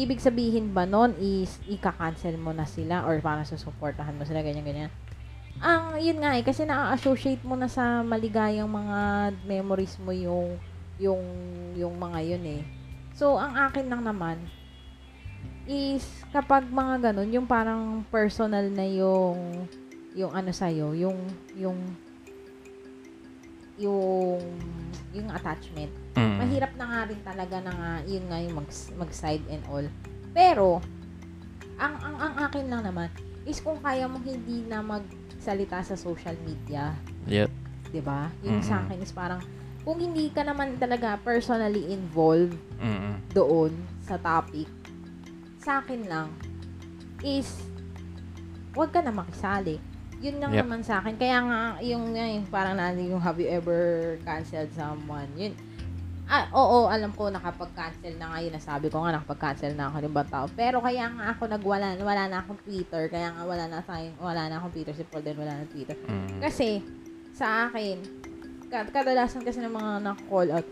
Ibig 0.00 0.16
sabihin 0.16 0.72
ba 0.72 0.88
nun 0.88 1.12
is, 1.20 1.60
ika-cancel 1.68 2.40
mo 2.40 2.56
na 2.56 2.64
sila 2.64 3.04
or 3.04 3.20
parang 3.20 3.44
susuportahan 3.44 4.16
mo 4.16 4.24
sila, 4.24 4.40
ganyan, 4.40 4.64
ganyan. 4.64 4.92
Ang, 5.60 6.00
yun 6.00 6.24
nga 6.24 6.40
eh, 6.40 6.40
kasi 6.40 6.64
na-associate 6.64 7.44
mo 7.44 7.52
na 7.52 7.68
sa 7.68 8.00
maligayang 8.00 8.70
mga 8.70 8.98
memories 9.44 10.00
mo 10.00 10.08
yung, 10.16 10.56
yung, 10.96 11.20
yung 11.76 12.00
mga 12.00 12.18
yun 12.24 12.44
eh. 12.48 12.62
So, 13.12 13.36
ang 13.36 13.52
akin 13.68 13.92
lang 13.92 14.00
naman, 14.00 14.40
is, 15.68 16.24
kapag 16.32 16.64
mga 16.72 17.12
ganun, 17.12 17.28
yung 17.28 17.44
parang 17.44 18.00
personal 18.08 18.64
na 18.72 18.88
yung, 18.88 19.68
yung 20.16 20.32
ano 20.32 20.48
sa'yo, 20.48 20.96
yung, 20.96 21.18
yung, 21.60 21.76
yung, 23.80 24.38
yung 25.16 25.28
attachment 25.32 25.90
Mm. 26.12 26.36
mahirap 26.36 26.72
na 26.76 26.84
nga 26.90 27.00
rin 27.08 27.20
talaga 27.24 27.56
na 27.64 27.72
nga, 27.72 27.90
yun 28.04 28.24
nga 28.28 28.38
yung 28.42 28.54
mag, 28.60 28.68
mag-side 28.98 29.40
and 29.48 29.62
all. 29.72 29.86
Pero, 30.36 30.82
ang, 31.80 31.96
ang, 31.96 32.16
ang 32.20 32.34
akin 32.44 32.66
lang 32.68 32.82
naman, 32.84 33.08
is 33.48 33.62
kung 33.62 33.80
kaya 33.80 34.04
mo 34.04 34.20
hindi 34.20 34.66
na 34.68 34.84
magsalita 34.84 35.80
sa 35.80 35.96
social 35.96 36.36
media, 36.44 36.92
Yep. 37.24 37.48
'di 37.88 38.00
ba? 38.04 38.28
Yung 38.44 38.60
sa 38.60 38.84
Mhm. 38.84 38.84
akin 38.84 38.98
is 39.00 39.12
parang, 39.16 39.40
kung 39.80 39.96
hindi 39.96 40.28
ka 40.28 40.44
naman 40.44 40.76
talaga 40.76 41.16
personally 41.24 41.88
involved 41.88 42.58
Mm. 42.76 43.16
doon 43.32 43.72
sa 44.04 44.20
topic, 44.20 44.68
sa 45.56 45.80
akin 45.80 46.04
lang, 46.04 46.28
is, 47.24 47.64
wag 48.76 48.92
ka 48.92 49.00
na 49.00 49.12
makisali. 49.14 49.80
Yun 50.20 50.36
lang 50.36 50.52
Yep. 50.52 50.60
naman 50.68 50.80
sa 50.84 51.00
akin. 51.00 51.16
Kaya 51.16 51.38
nga, 51.40 51.60
yung, 51.80 52.12
yung 52.12 52.44
parang 52.46 52.76
na, 52.76 52.92
yung 52.92 53.18
have 53.18 53.40
you 53.40 53.48
ever 53.48 54.14
canceled 54.20 54.68
someone? 54.76 55.24
Yun, 55.32 55.56
ah, 56.28 56.44
oo, 56.52 56.86
alam 56.86 57.08
ko 57.10 57.32
nakapag-cancel 57.32 58.20
na 58.20 58.28
nga 58.28 58.38
yun. 58.38 58.52
Nasabi 58.52 58.92
ko 58.92 59.00
nga 59.00 59.16
nakapag-cancel 59.16 59.72
na 59.72 59.88
ako 59.88 59.96
ng 59.98 60.12
ibang 60.12 60.28
tao. 60.28 60.46
Pero 60.52 60.78
kaya 60.78 61.08
nga 61.08 61.32
ako 61.32 61.42
nagwala, 61.48 61.96
wala 61.98 62.28
na 62.28 62.44
akong 62.44 62.60
Twitter. 62.60 63.08
Kaya 63.08 63.32
nga 63.32 63.42
wala 63.48 63.64
na 63.64 63.80
tayong, 63.80 64.16
wala 64.20 64.42
na 64.46 64.60
akong 64.60 64.76
Twitter. 64.76 64.92
Si 64.92 65.08
Paul 65.08 65.24
din 65.24 65.40
wala 65.40 65.56
na 65.56 65.64
Twitter. 65.66 65.96
Mm. 66.04 66.38
Kasi, 66.38 66.84
sa 67.32 67.66
akin, 67.66 67.96
ka- 68.68 68.92
kadalasan 68.92 69.40
kasi 69.40 69.58
ng 69.58 69.72
mga 69.72 70.04
na-call 70.04 70.52
out 70.52 70.68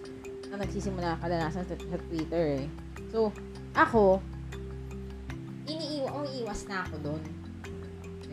na 0.52 0.60
nagsisimula 0.60 1.16
kadalasan 1.18 1.64
sa, 1.64 1.72
sa 1.72 1.98
Twitter 2.04 2.60
eh. 2.60 2.66
So, 3.08 3.32
ako, 3.72 4.20
iniiwa, 5.64 6.08
umiiwas 6.14 6.68
na 6.68 6.84
ako 6.84 6.94
doon. 7.00 7.22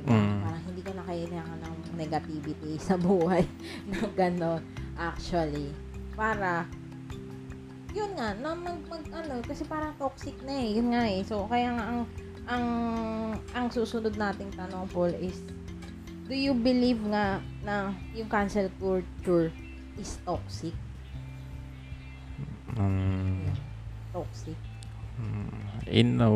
Mm. 0.05 0.45
Parang 0.45 0.63
hindi 0.69 0.81
ko 0.85 0.91
na 0.93 1.03
kailangan 1.05 1.59
ng 1.65 1.75
negativity 1.97 2.71
sa 2.87 2.95
buhay 2.95 3.43
na 3.91 3.99
gano'n, 4.13 4.61
actually. 4.97 5.73
Para, 6.13 6.69
yun 7.91 8.13
nga, 8.15 8.37
na 8.37 8.53
mag, 8.53 8.79
mag 8.87 9.03
ano, 9.11 9.41
kasi 9.41 9.65
parang 9.65 9.97
toxic 9.97 10.37
na 10.45 10.53
eh. 10.53 10.77
Yun 10.77 10.93
nga 10.93 11.03
eh. 11.09 11.21
So, 11.25 11.49
kaya 11.49 11.73
nga 11.73 11.85
ang, 11.89 12.01
ang, 12.45 12.67
ang 13.51 13.67
susunod 13.73 14.13
nating 14.15 14.53
tanong, 14.53 14.85
Paul, 14.93 15.11
is, 15.17 15.41
do 16.29 16.33
you 16.37 16.53
believe 16.53 17.01
nga 17.09 17.41
na 17.65 17.91
yung 18.13 18.29
cancel 18.29 18.69
culture 18.77 19.49
is 19.97 20.21
toxic? 20.23 20.75
Um, 22.75 23.47
Toxic. 24.11 24.74
In 25.85 26.17
no, 26.17 26.29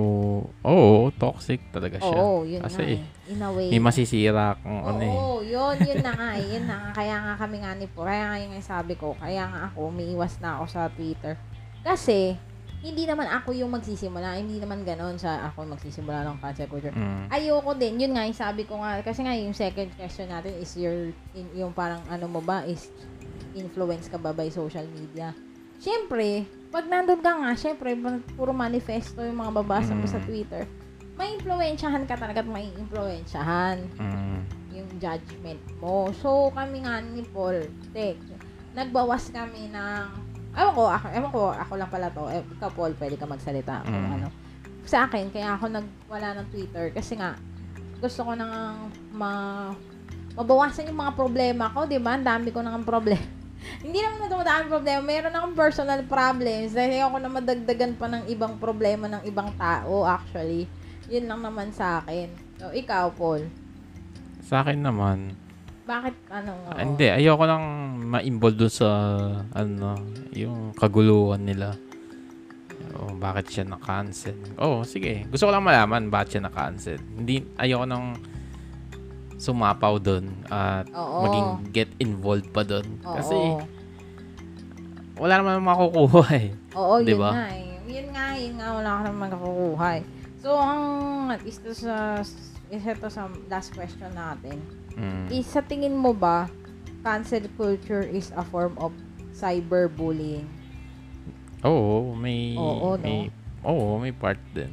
oo, 0.61 1.09
toxic 1.17 1.57
talaga 1.73 1.97
siya. 1.97 2.21
Oo, 2.21 2.45
yun 2.45 2.61
Kasi 2.61 2.81
nga 2.85 2.93
eh. 2.93 2.99
In 3.33 3.41
a 3.41 3.49
way. 3.49 3.67
May 3.73 3.81
masisira 3.81 4.57
kung 4.61 4.81
Oo, 4.81 4.89
ano 4.93 5.01
eh. 5.01 5.17
yun, 5.49 5.75
yun 5.85 6.01
na 6.05 6.13
nga, 6.13 6.29
eh, 6.37 6.45
yun 6.57 6.65
na 6.69 6.75
nga. 6.77 6.89
Kaya 6.93 7.15
nga 7.17 7.33
kami 7.37 7.57
nga 7.61 7.71
ni 7.73 7.85
po, 7.89 8.05
kaya 8.05 8.23
nga 8.29 8.37
yung 8.37 8.53
sabi 8.61 8.93
ko, 8.93 9.17
kaya 9.17 9.49
nga 9.49 9.59
ako, 9.69 9.89
umiiwas 9.89 10.37
na 10.41 10.61
ako 10.61 10.65
sa 10.69 10.81
Twitter. 10.93 11.33
Kasi, 11.81 12.37
hindi 12.79 13.03
naman 13.03 13.27
ako 13.27 13.51
yung 13.57 13.73
magsisimula, 13.73 14.39
hindi 14.39 14.61
naman 14.61 14.87
ganon 14.87 15.19
sa 15.19 15.51
ako 15.51 15.67
magsisimula 15.67 16.23
ng 16.29 16.37
cancel 16.39 16.69
culture. 16.69 16.95
Mm. 16.95 17.27
Ayoko 17.27 17.71
din, 17.75 17.99
yun 17.99 18.13
nga, 18.15 18.23
yung 18.29 18.37
sabi 18.37 18.63
ko 18.63 18.79
nga, 18.79 19.01
kasi 19.03 19.25
nga 19.25 19.35
yung 19.35 19.51
second 19.57 19.89
question 19.97 20.29
natin 20.29 20.55
is 20.61 20.71
your, 20.77 21.11
in, 21.35 21.45
yung 21.57 21.73
parang 21.73 21.99
ano 22.07 22.29
mo 22.29 22.39
ba, 22.39 22.63
is 22.63 22.87
influence 23.57 24.07
ka 24.07 24.21
ba 24.21 24.31
by 24.31 24.47
social 24.53 24.85
media? 24.93 25.33
Siyempre, 25.79 26.43
pag 26.69 26.85
nandun 26.85 27.23
ka 27.23 27.31
nga, 27.39 27.51
siyempre, 27.55 27.95
pag 27.95 28.19
puro 28.35 28.51
manifesto 28.51 29.23
yung 29.23 29.39
mga 29.39 29.55
babasa 29.63 29.95
mo 29.95 30.03
sa 30.05 30.19
Mm. 30.19 30.27
Twitter, 30.27 30.63
may 31.15 31.35
influensyahan 31.39 32.03
ka 32.03 32.19
talaga 32.19 32.43
at 32.43 32.49
may 32.51 32.67
influensyahan 32.75 33.87
Mm. 33.95 34.43
yung 34.75 34.89
judgment 34.99 35.63
mo. 35.79 36.11
So, 36.19 36.51
kami 36.51 36.83
nga 36.83 36.99
ni 36.99 37.23
Paul, 37.23 37.63
tek, 37.95 38.19
nagbawas 38.75 39.31
kami 39.31 39.71
ng, 39.71 40.03
ewan 40.51 40.73
ko, 40.75 40.83
ako, 40.87 41.05
ewan 41.15 41.31
ko, 41.31 41.41
ako 41.51 41.73
lang 41.79 41.91
pala 41.91 42.07
to, 42.11 42.27
eh, 42.27 42.43
ikaw 42.43 42.69
Paul, 42.75 42.93
pwede 42.99 43.15
ka 43.15 43.25
magsalita 43.25 43.87
kung 43.87 44.03
Mm. 44.03 44.15
ano. 44.19 44.27
Sa 44.83 45.07
akin, 45.07 45.31
kaya 45.31 45.55
ako 45.55 45.71
nagwala 45.71 46.43
ng 46.43 46.47
Twitter 46.51 46.91
kasi 46.91 47.15
nga, 47.15 47.39
gusto 47.99 48.27
ko 48.27 48.31
nang 48.35 48.91
ma, 49.11 49.31
mabawasan 50.35 50.87
yung 50.91 50.99
mga 50.99 51.15
problema 51.15 51.71
ko, 51.71 51.83
di 51.83 51.99
ba? 51.99 52.15
Ang 52.15 52.27
dami 52.27 52.51
ko 52.51 52.59
nang 52.59 52.83
problema. 52.83 53.38
Hindi 53.79 53.99
naman 53.99 54.19
na 54.23 54.27
dumadami 54.27 54.63
problema. 54.67 55.01
Meron 55.03 55.35
akong 55.35 55.55
personal 55.55 56.01
problems. 56.03 56.75
Dahil 56.75 56.99
ako 57.03 57.17
na 57.19 57.31
madagdagan 57.31 57.93
pa 57.95 58.07
ng 58.11 58.23
ibang 58.27 58.55
problema 58.59 59.05
ng 59.07 59.23
ibang 59.23 59.51
tao, 59.55 60.03
actually. 60.03 60.67
Yun 61.07 61.25
lang 61.27 61.41
naman 61.41 61.71
sa 61.71 62.03
akin. 62.03 62.27
So, 62.59 62.71
ikaw, 62.75 63.11
Paul. 63.15 63.47
Sa 64.43 64.61
akin 64.63 64.83
naman, 64.83 65.33
Bakit, 65.89 66.15
ano, 66.29 66.53
oo. 66.53 66.69
ah, 66.69 66.85
hindi, 66.85 67.09
ayoko 67.09 67.43
lang 67.49 67.63
ma-involve 68.13 68.57
dun 68.61 68.69
sa, 68.69 68.89
ano, 69.57 69.97
yung 70.37 70.69
kaguluhan 70.77 71.41
nila. 71.41 71.73
Oh, 72.93 73.09
bakit 73.17 73.49
siya 73.49 73.65
na-cancel? 73.65 74.37
Oh, 74.61 74.85
sige. 74.85 75.25
Gusto 75.33 75.49
ko 75.49 75.51
lang 75.51 75.65
malaman 75.65 76.13
bakit 76.13 76.37
siya 76.37 76.45
na-cancel. 76.45 77.01
Hindi, 77.17 77.41
ayoko 77.57 77.89
nang 77.89 78.13
sumapaw 79.39 79.95
dun 80.03 80.35
at 80.51 80.83
Oo. 80.91 81.23
maging 81.23 81.47
get 81.71 81.89
involved 82.03 82.51
pa. 82.51 82.67
Oo. 82.67 82.83
Kasi, 83.15 83.37
wala 85.15 85.39
naman 85.39 85.63
makukuha 85.63 86.27
eh. 86.35 86.51
Oo, 86.75 86.99
yun 86.99 87.17
ba? 87.23 87.31
nga 87.31 87.47
eh. 87.55 87.79
Yun 87.89 88.07
nga, 88.11 88.25
yun 88.35 88.53
nga, 88.59 88.67
wala 88.75 88.89
ka 88.99 89.01
naman 89.07 89.27
nakukuha 89.31 89.87
eh. 89.97 90.03
So, 90.43 90.55
ang, 90.59 90.83
to 91.39 91.71
sa, 91.71 92.19
isa 92.69 92.91
to 92.99 93.07
sa 93.07 93.31
last 93.47 93.71
question 93.71 94.11
natin. 94.11 94.59
Mm. 94.99 95.31
Is, 95.31 95.47
sa 95.47 95.63
tingin 95.63 95.95
mo 95.95 96.11
ba, 96.11 96.51
cancel 97.01 97.47
culture 97.55 98.03
is 98.03 98.35
a 98.35 98.43
form 98.43 98.75
of 98.75 98.91
cyberbullying? 99.31 100.47
Oo, 101.63 102.11
may, 102.15 102.55
Oo, 102.59 102.95
no? 102.95 103.03
may, 103.03 103.31
oo, 103.63 103.99
may 104.03 104.11
part 104.11 104.39
din. 104.51 104.71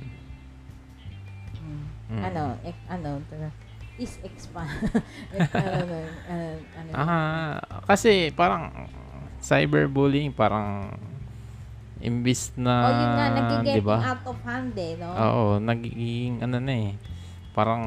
Mm. 2.11 2.23
Ano, 2.23 2.43
ek, 2.63 2.79
ano, 2.91 3.23
tara. 3.31 3.51
Is 3.97 4.21
expand. 4.21 4.69
Ek- 5.37 5.53
ano, 5.53 5.73
ano, 5.73 5.97
ano, 6.27 6.47
ano, 6.77 6.91
Ah, 6.93 7.57
kasi 7.85 8.31
parang 8.31 8.89
cyberbullying 9.41 10.33
parang 10.33 10.93
imbis 11.99 12.53
na, 12.61 12.75
oh, 12.85 12.93
yun 12.93 13.11
nga, 13.11 13.27
nagiging 13.33 13.85
ba? 13.85 13.99
out 14.05 14.25
of 14.29 14.39
hand 14.45 14.77
eh, 14.77 15.01
no? 15.01 15.09
Oo, 15.09 15.45
nagiging 15.59 16.45
ano 16.45 16.57
na 16.61 16.73
eh. 16.73 16.93
Parang 17.57 17.83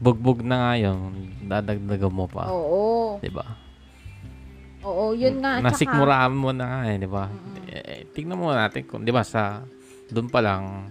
bugbog 0.00 0.40
na 0.40 0.56
nga 0.56 0.72
yun. 0.80 1.12
Dadagdagan 1.44 2.10
mo 2.10 2.24
pa. 2.24 2.48
Oo. 2.48 3.20
Di 3.20 3.28
ba? 3.28 3.44
Oo, 4.82 5.12
yun 5.12 5.38
nga. 5.38 5.60
Nasikmuraan 5.60 6.32
mo 6.32 6.50
na 6.50 6.64
nga 6.64 6.80
eh, 6.88 6.96
di 6.96 7.06
ba? 7.06 7.28
Mm-mm. 7.28 7.70
Eh, 7.70 8.08
tignan 8.10 8.40
mo 8.40 8.50
natin 8.50 8.82
kung, 8.88 9.04
di 9.04 9.12
ba, 9.12 9.20
sa, 9.22 9.62
doon 10.08 10.26
pa 10.26 10.40
lang, 10.40 10.90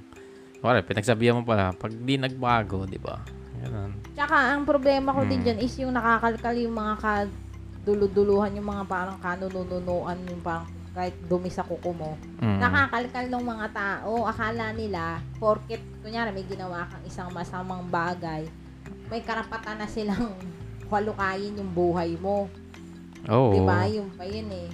wala, 0.62 0.86
pinagsabihan 0.86 1.36
mo 1.36 1.44
pala, 1.44 1.74
pag 1.74 1.91
di 1.91 2.15
nagbago, 2.15 2.86
di 2.86 3.02
ba? 3.02 3.20
Ganun. 3.62 3.91
Tsaka 4.12 4.36
ang 4.52 4.65
problema 4.65 5.13
ko 5.13 5.21
din 5.24 5.39
Mm. 5.39 5.45
dyan 5.45 5.60
is 5.62 5.74
yung 5.78 5.93
nakakalkal 5.93 6.56
yung 6.58 6.74
mga 6.74 6.93
kaduluduluhan, 6.97 8.58
yung 8.58 8.67
mga 8.67 8.84
parang 8.86 9.17
kanunununuan, 9.17 10.17
yung 10.26 10.41
parang 10.41 10.65
kahit 10.91 11.15
dumi 11.24 11.47
sa 11.47 11.63
kuko 11.63 11.95
mo. 11.95 12.12
Mm. 12.41 12.60
Nakakalkal 12.60 13.26
ng 13.32 13.45
mga 13.47 13.67
tao, 13.71 14.28
akala 14.28 14.76
nila, 14.76 15.24
porket, 15.39 15.80
kunyari 16.02 16.36
may 16.36 16.43
ginawa 16.43 16.84
kang 16.86 17.06
isang 17.06 17.30
masamang 17.32 17.88
bagay, 17.88 18.43
may 19.08 19.24
karapatan 19.24 19.80
na 19.80 19.88
silang 19.88 20.36
kwalukayin 20.91 21.56
yung 21.56 21.71
buhay 21.71 22.19
mo. 22.19 22.52
Oo. 23.30 23.56
Diba? 23.56 23.88
Yung 23.88 24.10
pa 24.12 24.26
yun 24.28 24.50
eh. 24.52 24.69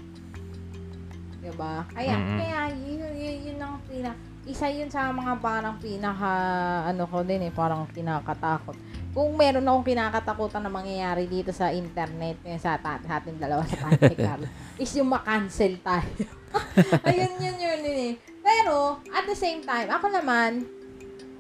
Diba? 1.37 1.85
Kaya, 1.93 2.15
Mm-mm. 2.17 2.37
kaya 2.41 2.59
yun, 2.73 3.13
yun, 3.13 3.35
yun 3.45 3.57
ang 3.61 3.77
pina, 3.85 4.11
isa 4.47 4.71
yun 4.71 4.87
sa 4.87 5.11
mga 5.11 5.43
parang 5.43 5.75
pinaka, 5.75 6.31
ano 6.87 7.03
ko 7.03 7.19
din 7.21 7.43
eh, 7.43 7.51
parang 7.51 7.83
kinakatakot. 7.91 8.79
Kung 9.11 9.35
meron 9.35 9.67
akong 9.67 9.91
kinakatakutan 9.91 10.63
na 10.63 10.71
mangyayari 10.71 11.27
dito 11.27 11.51
sa 11.51 11.67
internet, 11.67 12.39
yun 12.47 12.55
sa, 12.55 12.79
ta- 12.79 13.03
sa 13.03 13.19
ating 13.19 13.35
dalawa 13.35 13.67
sa 13.67 13.91
Carlo, 13.91 14.47
is 14.81 14.93
yung 14.95 15.11
makancel 15.11 15.75
tayo. 15.83 16.11
Ayun, 17.07 17.33
yun, 17.43 17.57
yun, 17.59 17.79
yun 17.83 17.97
eh. 18.07 18.13
Pero, 18.39 19.03
at 19.11 19.27
the 19.27 19.35
same 19.35 19.59
time, 19.67 19.91
ako 19.91 20.07
naman, 20.15 20.63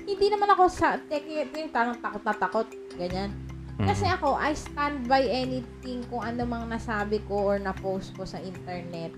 hindi 0.03 0.27
naman 0.27 0.51
ako 0.51 0.67
sa, 0.67 0.99
yung 1.07 1.71
parang 1.71 1.95
takot 2.03 2.23
na 2.27 2.35
takot, 2.35 2.67
ganyan. 2.99 3.31
Mm. 3.77 3.87
Kasi 3.87 4.03
ako, 4.09 4.35
I 4.35 4.51
stand 4.57 5.07
by 5.07 5.21
anything 5.23 6.03
kung 6.09 6.25
ano 6.25 6.43
mang 6.43 6.67
nasabi 6.67 7.21
ko 7.29 7.55
or 7.55 7.57
na-post 7.61 8.11
ko 8.17 8.25
sa 8.25 8.41
internet. 8.41 9.13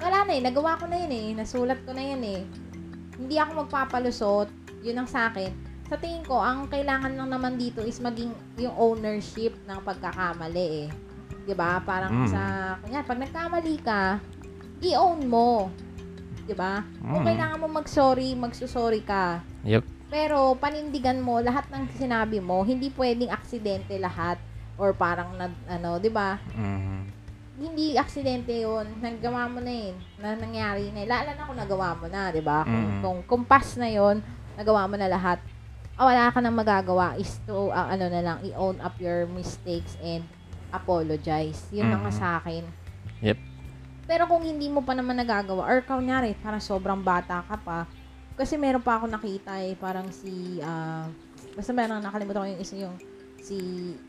Wala 0.00 0.22
na 0.22 0.32
eh, 0.38 0.40
nagawa 0.40 0.78
ko 0.78 0.86
na 0.86 1.02
yun 1.02 1.12
eh, 1.12 1.26
nasulat 1.34 1.82
ko 1.82 1.90
na 1.92 2.04
yun 2.04 2.22
eh. 2.22 2.40
Hindi 3.16 3.36
ako 3.40 3.64
magpapalusot, 3.64 4.48
yun 4.84 5.00
ang 5.00 5.08
sa 5.08 5.32
akin. 5.32 5.50
Sa 5.88 5.96
tingin 5.96 6.26
ko, 6.26 6.36
ang 6.36 6.68
kailangan 6.68 7.14
lang 7.16 7.30
naman 7.30 7.56
dito 7.56 7.80
is 7.80 7.96
maging 7.98 8.34
yung 8.58 8.74
ownership 8.76 9.56
ng 9.64 9.78
pagkakamali 9.80 10.66
eh. 10.84 10.88
'Di 11.46 11.54
ba 11.54 11.78
Parang 11.80 12.26
Mm. 12.26 12.28
sa, 12.28 12.42
kunya, 12.82 13.00
pag 13.06 13.22
nagkamali 13.22 13.76
ka, 13.80 14.02
i-own 14.82 15.24
mo. 15.30 15.70
'Di 16.44 16.52
ba 16.52 16.82
Kung 17.00 17.22
Mm. 17.22 17.28
kailangan 17.32 17.58
mo 17.62 17.68
mag-sorry, 17.70 18.34
magsusorry 18.34 19.00
ka. 19.00 19.40
Yup. 19.62 19.86
Pero 20.10 20.54
panindigan 20.58 21.18
mo 21.22 21.38
lahat 21.38 21.66
ng 21.70 21.86
sinabi 21.94 22.38
mo, 22.42 22.62
hindi 22.62 22.90
pwedeng 22.94 23.30
aksidente 23.30 23.94
lahat 23.96 24.38
or 24.76 24.90
parang 24.92 25.38
na, 25.38 25.48
ano, 25.70 25.96
'di 26.02 26.10
ba? 26.10 26.36
Mm. 26.52 27.15
Hindi 27.56 27.96
aksidente 27.96 28.52
'yon. 28.52 29.00
Nagawa 29.00 29.48
mo 29.48 29.64
na 29.64 29.72
'yun. 29.72 29.96
Na 30.20 30.36
nangyari 30.36 30.92
na. 30.92 31.00
'yun. 31.02 31.08
Lalo 31.08 31.30
na 31.32 31.46
kung 31.48 31.56
nagawa 31.56 31.88
mo 31.96 32.06
na, 32.06 32.28
'di 32.28 32.44
ba? 32.44 32.62
Kung 32.62 32.84
Mm. 32.84 33.00
kung 33.00 33.18
kumpas 33.24 33.80
na 33.80 33.88
'yon, 33.88 34.20
nagawa 34.60 34.84
mo 34.84 35.00
na 35.00 35.08
lahat. 35.08 35.40
Ah, 35.96 36.04
wala 36.04 36.28
ka 36.28 36.44
nang 36.44 36.52
magagawa 36.52 37.16
is 37.16 37.40
to 37.48 37.72
ah, 37.72 37.88
ano 37.88 38.12
na 38.12 38.20
lang, 38.20 38.38
i-own 38.44 38.76
up 38.84 38.92
your 39.00 39.24
mistakes 39.26 39.96
and 40.04 40.20
apologize. 40.68 41.64
'Yun 41.72 41.88
lang 41.88 42.04
Mm. 42.04 42.12
sa 42.12 42.36
akin. 42.36 42.64
Yep. 43.24 43.38
Pero 44.04 44.28
kung 44.28 44.44
hindi 44.44 44.68
mo 44.68 44.84
pa 44.84 44.92
naman 44.92 45.16
nagagawa 45.16 45.64
or 45.66 45.80
kunyari, 45.82 46.36
parang 46.36 46.60
sobrang 46.60 47.00
bata 47.00 47.40
ka 47.42 47.56
pa, 47.56 47.88
kasi 48.36 48.60
meron 48.60 48.84
pa 48.84 49.00
ako 49.00 49.08
nakita 49.08 49.56
eh, 49.64 49.72
parang 49.74 50.12
si, 50.12 50.60
ah, 50.60 51.08
basta 51.56 51.72
meron 51.72 52.04
nakalimutan 52.04 52.44
ko 52.44 52.48
yung 52.52 52.60
isa 52.60 52.76
yung, 52.76 52.94
si, 53.40 53.56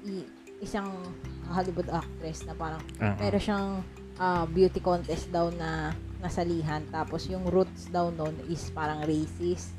i- 0.04 0.28
isang 0.60 0.92
Hollywood 1.52 1.90
actress 1.90 2.44
na 2.46 2.54
parang, 2.54 2.82
Uh-uh. 3.00 3.16
meron 3.20 3.42
siyang 3.42 3.68
ah, 4.18 4.46
beauty 4.50 4.82
contest 4.82 5.30
daw 5.30 5.54
na 5.54 5.94
nasalihan, 6.18 6.82
tapos 6.90 7.30
yung 7.30 7.46
roots 7.48 7.90
daw 7.94 8.10
nun 8.10 8.34
is 8.50 8.74
parang 8.74 9.06
racist. 9.06 9.74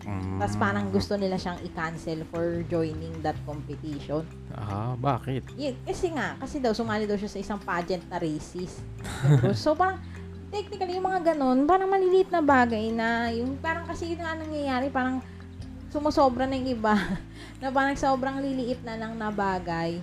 Mm. 0.00 0.40
Tapos 0.40 0.56
parang 0.56 0.88
gusto 0.88 1.12
nila 1.20 1.36
siyang 1.36 1.60
i-cancel 1.60 2.24
for 2.32 2.64
joining 2.72 3.12
that 3.20 3.36
competition. 3.44 4.24
Ah, 4.56 4.96
bakit? 4.96 5.44
Yeah, 5.60 5.76
kasi 5.84 6.08
nga, 6.16 6.40
kasi 6.40 6.56
daw, 6.56 6.72
sumali 6.72 7.04
daw 7.04 7.20
siya 7.20 7.28
sa 7.28 7.40
isang 7.40 7.60
pageant 7.60 8.08
na 8.08 8.16
racist. 8.16 8.80
So, 9.52 9.76
parang, 9.76 10.00
technically, 10.48 10.96
yung 10.96 11.04
mga 11.04 11.36
ganun, 11.36 11.68
parang 11.68 11.92
maliliit 11.92 12.32
na 12.32 12.40
bagay 12.40 12.88
na, 12.96 13.28
yung 13.28 13.60
parang 13.60 13.84
kasi 13.84 14.16
yun 14.16 14.24
nga 14.24 14.32
nangyayari, 14.32 14.88
parang 14.88 15.20
sumusobra 15.92 16.48
na 16.48 16.56
yung 16.56 16.80
iba. 16.80 16.96
na 17.60 17.68
parang 17.68 17.92
sobrang 17.92 18.40
liliit 18.40 18.80
na 18.80 18.96
lang 18.96 19.20
na 19.20 19.28
bagay 19.28 20.00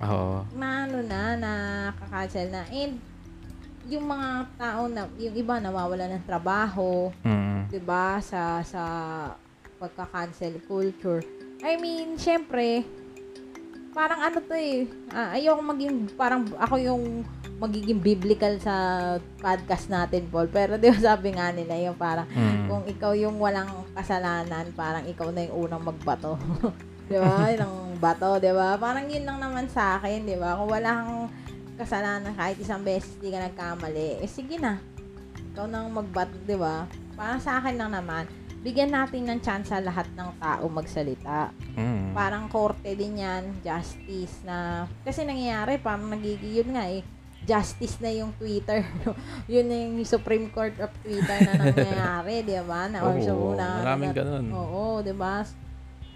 Oo. 0.00 0.42
na 0.54 0.84
ano 0.84 0.98
na, 1.00 1.20
na 1.36 1.52
kakancel 1.96 2.50
na. 2.50 2.66
And, 2.68 2.98
yung 3.84 4.08
mga 4.08 4.28
tao 4.56 4.88
na, 4.88 5.04
yung 5.14 5.36
iba 5.36 5.60
nawawala 5.60 6.08
ng 6.08 6.24
trabaho, 6.24 7.12
Mm. 7.20 7.68
'di 7.68 7.80
ba 7.80 8.16
sa 8.18 8.58
sa 8.60 8.82
pagka-cancel 9.76 10.56
culture. 10.64 11.20
I 11.60 11.76
mean, 11.76 12.16
syempre, 12.16 12.80
parang 13.90 14.20
ano 14.22 14.40
to 14.40 14.54
eh, 14.54 14.88
ah, 15.10 15.32
ayoko 15.32 15.60
maging, 15.60 15.96
parang 16.14 16.48
ako 16.56 16.74
yung 16.76 17.04
magiging 17.54 18.00
biblical 18.00 18.56
sa 18.58 18.74
podcast 19.38 19.86
natin, 19.86 20.26
Paul. 20.26 20.48
Pero 20.48 20.74
di 20.74 20.88
ba 20.88 20.98
sabi 20.98 21.32
nga 21.32 21.52
nila 21.52 21.76
yung 21.78 21.94
parang, 21.94 22.26
Mm. 22.26 22.66
kung 22.66 22.82
ikaw 22.84 23.12
yung 23.12 23.36
walang 23.36 23.68
kasalanan, 23.92 24.72
parang 24.72 25.04
ikaw 25.04 25.28
na 25.28 25.44
yung 25.44 25.68
unang 25.68 25.84
magbato. 25.84 26.34
di 27.08 27.16
ba? 27.16 27.52
Yung 27.52 27.83
bato, 27.98 28.38
di 28.38 28.50
ba? 28.50 28.76
Parang 28.76 29.06
yun 29.06 29.24
lang 29.26 29.38
naman 29.40 29.66
sa 29.70 29.98
akin, 29.98 30.26
di 30.26 30.36
ba? 30.36 30.58
Kung 30.58 30.70
wala 30.70 30.90
kang 31.02 31.14
kasalanan 31.74 32.32
kahit 32.38 32.56
isang 32.62 32.86
beses 32.86 33.18
di 33.18 33.34
ka 33.34 33.42
nagkamali, 33.42 34.22
eh 34.22 34.30
sige 34.30 34.58
na. 34.58 34.78
Ikaw 35.54 35.66
nang 35.66 35.90
magbato, 35.90 36.34
di 36.46 36.54
ba? 36.54 36.86
Parang 37.14 37.38
sa 37.42 37.58
akin 37.62 37.78
lang 37.78 37.94
naman, 37.94 38.26
bigyan 38.64 38.90
natin 38.90 39.28
ng 39.28 39.40
chance 39.44 39.68
sa 39.68 39.78
lahat 39.78 40.08
ng 40.16 40.30
tao 40.40 40.64
magsalita. 40.66 41.52
Mm. 41.76 42.16
Parang 42.16 42.48
korte 42.48 42.96
din 42.96 43.20
yan, 43.20 43.50
justice 43.60 44.40
na, 44.42 44.88
kasi 45.04 45.22
nangyayari, 45.22 45.76
parang 45.76 46.08
nagiging 46.08 46.64
yun 46.64 46.70
nga 46.72 46.88
eh, 46.88 47.04
justice 47.44 48.00
na 48.00 48.08
yung 48.08 48.32
Twitter. 48.40 48.80
yun 49.52 49.68
na 49.68 49.76
yung 49.84 50.00
Supreme 50.08 50.48
Court 50.48 50.72
of 50.80 50.88
Twitter 51.04 51.38
na 51.44 51.60
nangyayari, 51.60 52.40
di 52.40 52.56
ba? 52.64 52.88
Na, 52.88 53.04
or 53.04 53.20
so, 53.20 53.36
Oo, 53.36 53.52
na, 53.52 53.84
maraming 53.84 54.10
na- 54.10 54.16
ganun. 54.16 54.44
Oo, 54.50 54.82
di 55.04 55.12
ba? 55.12 55.44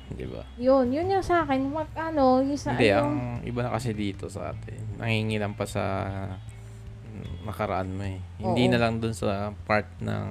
Di 0.08 0.24
ba? 0.24 0.42
Yun, 0.56 0.88
yun 0.88 1.12
yung 1.12 1.24
sa 1.24 1.44
akin. 1.44 1.68
Mag, 1.68 1.90
ano, 1.92 2.40
yung 2.40 2.56
sa, 2.56 2.72
Hindi, 2.72 2.88
yung, 2.88 3.12
ang 3.12 3.40
iba 3.44 3.60
na 3.64 3.70
kasi 3.76 3.92
dito 3.92 4.32
sa 4.32 4.52
atin. 4.56 4.80
Nangingilam 4.96 5.52
pa 5.52 5.68
sa 5.68 5.84
mm, 7.12 7.44
nakaraan 7.44 7.90
mo 7.92 8.04
eh. 8.08 8.20
Hindi 8.40 8.64
Oo. 8.68 8.72
na 8.72 8.78
lang 8.80 9.00
dun 9.00 9.12
sa 9.12 9.52
part 9.68 9.88
ng 10.00 10.26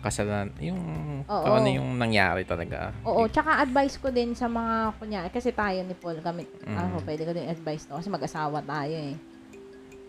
kasalanan. 0.00 0.54
Yung 0.62 0.80
Oo. 1.28 1.42
kung 1.44 1.54
ano 1.60 1.68
yung 1.68 1.98
nangyari 1.98 2.46
talaga. 2.48 2.94
Oo, 3.04 3.28
tsaka 3.28 3.60
advice 3.60 4.00
ko 4.00 4.08
din 4.08 4.32
sa 4.32 4.48
mga, 4.48 4.96
kunya, 4.96 5.20
kasi 5.28 5.52
tayo 5.52 5.82
ni 5.84 5.92
Paul, 5.92 6.22
kami, 6.22 6.48
Mm. 6.64 6.76
ako, 6.76 6.96
pwede 7.04 7.22
ko 7.28 7.32
din 7.36 7.46
advice 7.50 7.84
to, 7.84 7.98
kasi 7.98 8.08
mag-asawa 8.08 8.62
tayo 8.64 8.96
eh. 8.96 9.16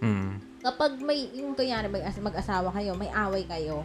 Mm. 0.02 0.32
Kapag 0.62 1.02
may, 1.02 1.30
yung 1.36 1.58
kunyari, 1.58 1.90
mag- 1.90 2.06
mag-asawa 2.22 2.70
kayo, 2.72 2.94
may 2.96 3.10
away 3.12 3.44
kayo, 3.44 3.84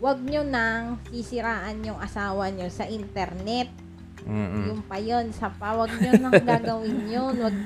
wag 0.00 0.18
nyo 0.24 0.42
nang 0.42 0.96
sisiraan 1.12 1.84
yung 1.84 2.00
asawa 2.00 2.48
nyo 2.48 2.66
sa 2.72 2.88
internet. 2.88 3.68
Mm-mm. 4.26 4.74
Yung 4.74 4.82
pa 4.84 5.00
yun, 5.00 5.32
sa 5.32 5.48
pa, 5.48 5.76
wag 5.76 5.92
nyo 5.96 6.12
nang 6.20 6.34
gagawin 6.50 7.08
yun. 7.08 7.34
Wag, 7.40 7.56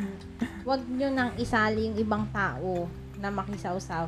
wag 0.64 0.82
nyo 0.86 1.08
nang 1.10 1.32
isali 1.38 1.90
yung 1.90 1.96
ibang 1.98 2.24
tao 2.30 2.86
na 3.18 3.30
makisawsaw. 3.30 4.06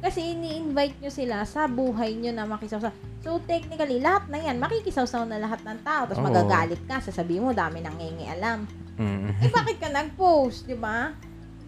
Kasi 0.00 0.36
ini-invite 0.36 1.00
nyo 1.00 1.10
sila 1.10 1.42
sa 1.48 1.64
buhay 1.64 2.14
nyo 2.16 2.32
na 2.36 2.44
makisawsaw. 2.44 2.92
So, 3.26 3.42
technically, 3.42 3.98
lahat 3.98 4.30
na 4.30 4.38
yan, 4.38 4.62
makikisawsaw 4.62 5.26
na 5.26 5.42
lahat 5.42 5.64
ng 5.66 5.80
tao. 5.82 6.06
Tapos 6.06 6.22
Oo. 6.22 6.28
magagalit 6.30 6.78
ka, 6.86 7.02
sasabihin 7.02 7.42
mo, 7.42 7.50
dami 7.50 7.82
nang 7.82 7.98
alam. 7.98 8.68
Mm. 8.96 9.34
Eh, 9.42 9.50
bakit 9.50 9.76
ka 9.82 9.90
nag-post, 9.90 10.64
di 10.68 10.76
ba? 10.78 11.10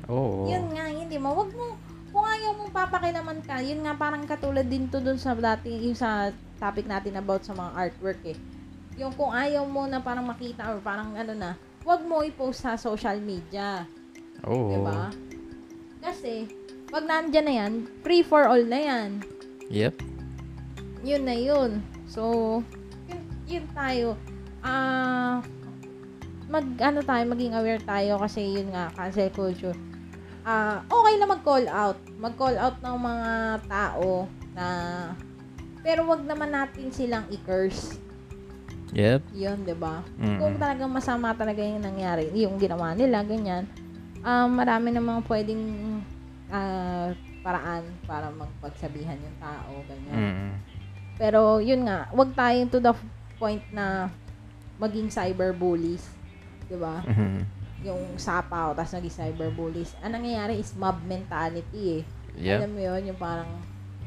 Oo. 0.08 0.48
Yun 0.48 0.70
nga, 0.72 0.86
hindi 0.86 1.16
mo. 1.18 1.34
Wag 1.34 1.50
mo, 1.52 1.76
kung 2.08 2.24
ayaw 2.24 2.50
mong 2.56 2.72
papakilaman 2.72 3.40
ka, 3.44 3.60
yun 3.60 3.84
nga 3.84 3.92
parang 3.98 4.24
katulad 4.24 4.64
din 4.64 4.88
to 4.88 5.02
dun 5.02 5.20
sa 5.20 5.36
dati, 5.36 5.68
yung 5.68 5.98
sa 5.98 6.32
topic 6.56 6.88
natin 6.88 7.20
about 7.20 7.44
sa 7.44 7.52
mga 7.52 7.70
artwork 7.76 8.20
eh. 8.24 8.38
Yung 8.98 9.14
kung 9.14 9.30
ayaw 9.30 9.62
mo 9.62 9.86
na 9.86 10.02
parang 10.02 10.26
makita 10.26 10.74
or 10.74 10.82
parang 10.82 11.14
ano 11.14 11.32
na, 11.32 11.54
wag 11.86 12.02
mo 12.02 12.26
i-post 12.26 12.66
sa 12.66 12.74
social 12.74 13.22
media. 13.22 13.86
Oo. 14.42 14.74
Diba? 14.74 15.14
Kasi, 16.02 16.50
pag 16.90 17.06
nandyan 17.06 17.46
na 17.46 17.54
yan, 17.54 17.72
free 18.02 18.26
for 18.26 18.50
all 18.50 18.60
na 18.66 18.80
yan. 18.82 19.22
Yep. 19.70 20.02
Yun 21.06 21.22
na 21.22 21.36
yun. 21.38 21.70
So, 22.10 22.22
yun, 23.06 23.22
yun 23.46 23.66
tayo. 23.70 24.18
Ah, 24.66 25.38
mag, 26.50 26.66
ano 26.82 26.98
tayo, 27.06 27.22
maging 27.30 27.54
aware 27.54 27.82
tayo 27.86 28.18
kasi 28.18 28.42
yun 28.58 28.74
nga, 28.74 28.90
cancel 28.98 29.30
culture. 29.30 29.78
Ah, 30.42 30.82
okay 30.90 31.14
na 31.22 31.28
mag-call 31.28 31.70
out. 31.70 31.98
Mag-call 32.18 32.58
out 32.58 32.82
ng 32.82 32.96
mga 32.98 33.30
tao 33.68 34.26
na, 34.56 34.66
pero 35.86 36.02
wag 36.08 36.26
naman 36.26 36.50
natin 36.50 36.90
silang 36.90 37.30
i-curse. 37.30 38.07
Yep. 38.92 39.20
Yun, 39.36 39.58
di 39.68 39.76
ba? 39.76 40.00
Mm. 40.16 40.38
Kung 40.40 40.54
talagang 40.56 40.92
masama 40.92 41.36
talaga 41.36 41.60
yung 41.60 41.84
nangyari, 41.84 42.32
yung 42.32 42.56
ginawa 42.56 42.96
nila, 42.96 43.20
ganyan, 43.24 43.68
um, 44.24 44.48
marami 44.48 44.88
namang 44.92 45.20
pwedeng 45.28 45.62
ah, 46.48 47.12
paraan 47.44 47.84
para 48.08 48.32
magpagsabihan 48.32 49.20
yung 49.20 49.36
tao, 49.40 49.84
ganyan. 49.84 50.16
Mm. 50.16 50.52
Pero 51.18 51.58
yun 51.58 51.84
nga, 51.84 52.08
wag 52.14 52.30
tayong 52.32 52.70
to 52.70 52.78
the 52.80 52.94
point 53.36 53.62
na 53.74 54.08
maging 54.78 55.10
cyberbullies. 55.10 56.06
'Di 56.70 56.76
ba? 56.78 57.02
Mhm. 57.02 57.42
Yung 57.86 58.02
sapaw, 58.18 58.74
tapos 58.74 58.94
naging 58.94 59.14
cyberbullies. 59.14 59.94
Ang 60.02 60.18
nangyayari 60.18 60.58
is 60.58 60.74
mob 60.78 60.98
mentality 61.06 62.02
eh. 62.02 62.04
Yep. 62.38 62.58
Alam 62.62 62.70
mo 62.74 62.80
yun, 62.82 63.02
yung 63.10 63.18
parang 63.18 63.50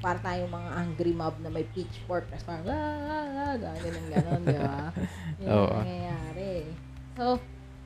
para 0.02 0.18
tayong 0.18 0.50
mga 0.50 0.70
angry 0.82 1.14
mob 1.14 1.38
na 1.46 1.54
may 1.54 1.64
pitchfork 1.72 2.26
tapos 2.34 2.46
parang 2.50 2.66
ah, 2.68 3.54
ah, 3.54 3.56
ah, 3.56 3.78
ganun 3.78 4.06
ganon, 4.10 4.42
di 4.44 4.58
ba? 4.58 4.78
Yun 5.42 5.48
Oo. 5.48 5.70
ang 5.70 5.86
nangyayari. 5.86 6.54
So, 7.14 7.26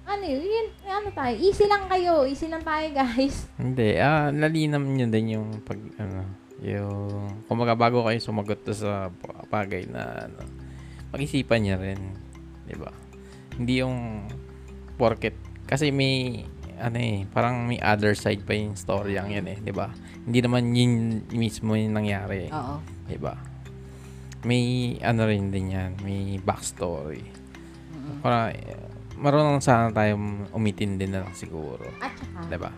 ano 0.06 0.24
yun, 0.24 0.68
ano 0.86 1.10
tayo, 1.12 1.34
easy 1.36 1.66
lang 1.68 1.90
kayo, 1.92 2.24
easy 2.24 2.48
lang 2.48 2.64
tayo 2.64 2.88
guys. 2.94 3.50
Hindi, 3.62 4.00
ah, 4.00 4.32
nalinam 4.32 4.86
nyo 4.96 5.08
din 5.12 5.36
yung 5.36 5.48
pag, 5.66 5.78
ano, 6.00 6.24
yung, 6.64 7.44
kumaga 7.52 7.76
bago 7.76 8.06
kayo 8.08 8.22
sumagot 8.22 8.64
to 8.64 8.72
sa 8.72 9.12
bagay 9.52 9.90
na, 9.92 10.30
ano, 10.30 10.40
pag-isipan 11.12 11.60
niya 11.60 11.78
rin, 11.82 12.00
di 12.70 12.78
ba? 12.78 12.94
Hindi 13.60 13.84
yung, 13.84 14.30
porket, 14.96 15.36
kasi 15.66 15.90
may, 15.92 16.46
ano 16.78 16.98
eh, 16.98 17.24
parang 17.30 17.66
may 17.66 17.80
other 17.80 18.14
side 18.14 18.44
pa 18.44 18.54
yung 18.54 18.76
story 18.76 19.16
ang 19.16 19.30
yan 19.30 19.48
eh, 19.48 19.58
di 19.58 19.72
ba? 19.72 19.90
Hindi 20.26 20.40
naman 20.42 20.74
yun 20.74 20.92
mismo 21.32 21.74
yung 21.74 21.94
nangyari, 21.94 22.50
Oo. 22.50 22.82
di 23.06 23.18
ba? 23.18 23.36
May, 24.46 24.96
ano 25.02 25.26
rin 25.26 25.50
din 25.50 25.74
yan, 25.74 25.98
may 26.02 26.38
backstory. 26.38 27.26
Para, 28.22 28.54
eh, 28.54 28.78
marunong 29.18 29.58
sana 29.60 29.90
tayo 29.90 30.18
umitin 30.52 30.98
din 30.98 31.10
na 31.10 31.26
lang 31.26 31.34
siguro, 31.34 31.86
At 31.98 32.14
saka, 32.14 32.40
di 32.46 32.58
ba? 32.58 32.72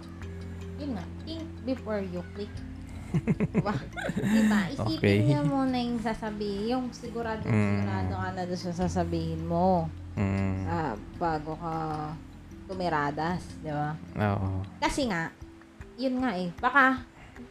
yun 0.78 0.94
nga, 0.94 1.04
think 1.26 1.44
before 1.66 2.00
you 2.00 2.22
click. 2.38 2.52
diba? 3.56 3.72
diba? 4.20 4.60
Isipin 4.68 5.00
Okay. 5.00 5.18
niyo 5.24 5.40
muna 5.48 5.80
yung 5.80 5.98
sasabihin, 5.98 6.68
yung 6.70 6.86
sigurado, 6.92 7.40
Mm. 7.48 7.56
sigurado 7.82 8.14
ka 8.14 8.30
na 8.36 8.44
doon 8.44 8.62
sa 8.62 8.74
sasabihin 8.76 9.42
mo 9.48 9.88
Mm. 10.20 10.66
ah, 10.68 10.94
bago 11.16 11.56
ka 11.56 11.76
tumiradas, 12.68 13.42
di 13.64 13.72
ba? 13.72 13.96
Oo. 14.20 14.62
Kasi 14.78 15.08
nga, 15.08 15.32
yun 15.96 16.20
nga 16.22 16.36
eh, 16.36 16.52
baka 16.60 17.02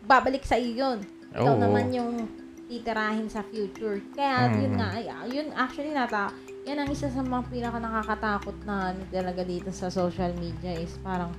babalik 0.04 0.44
sa 0.44 0.60
iyo 0.60 0.84
yun. 0.84 0.98
Ikaw 1.32 1.54
Oo. 1.56 1.62
naman 1.62 1.90
yung 1.90 2.28
titirahin 2.66 3.26
sa 3.30 3.42
future. 3.46 4.02
Kaya 4.14 4.50
Mm. 4.50 4.56
yun 4.60 4.72
nga, 4.78 4.88
ay, 4.94 5.04
ah, 5.08 5.24
yun 5.26 5.48
actually 5.54 5.90
nata, 5.90 6.30
yan 6.66 6.82
ang 6.82 6.90
isa 6.90 7.06
sa 7.06 7.22
mga 7.22 7.46
pinaka 7.46 7.78
nakakatakot 7.78 8.56
na 8.66 8.90
ano 8.90 9.02
talaga 9.08 9.42
dito 9.46 9.70
sa 9.70 9.86
social 9.86 10.34
media 10.34 10.74
is 10.74 10.90
parang 10.98 11.30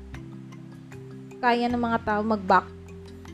kaya 1.37 1.67
ng 1.67 1.77
mga 1.83 1.99
tao 2.07 2.21
mag-back, 2.23 2.65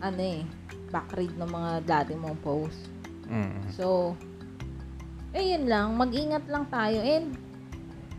ano 0.01 0.21
eh, 0.21 0.41
backread 0.89 1.33
ng 1.37 1.49
mga 1.49 1.71
dati 1.85 2.13
mong 2.17 2.37
post. 2.41 2.89
Mm. 3.29 3.69
So, 3.71 4.17
eh 5.33 5.55
yun 5.55 5.65
lang, 5.69 5.95
mag-ingat 5.95 6.45
lang 6.49 6.65
tayo. 6.69 6.99
And, 6.99 7.33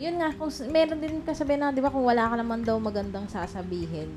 yun 0.05 0.21
nga, 0.21 0.29
kung 0.37 0.53
meron 0.69 1.01
din 1.01 1.25
kasabi 1.25 1.57
na, 1.57 1.73
di 1.73 1.81
ba, 1.81 1.89
kung 1.89 2.05
wala 2.05 2.29
ka 2.29 2.37
naman 2.37 2.61
daw 2.61 2.77
magandang 2.77 3.25
sasabihin, 3.25 4.13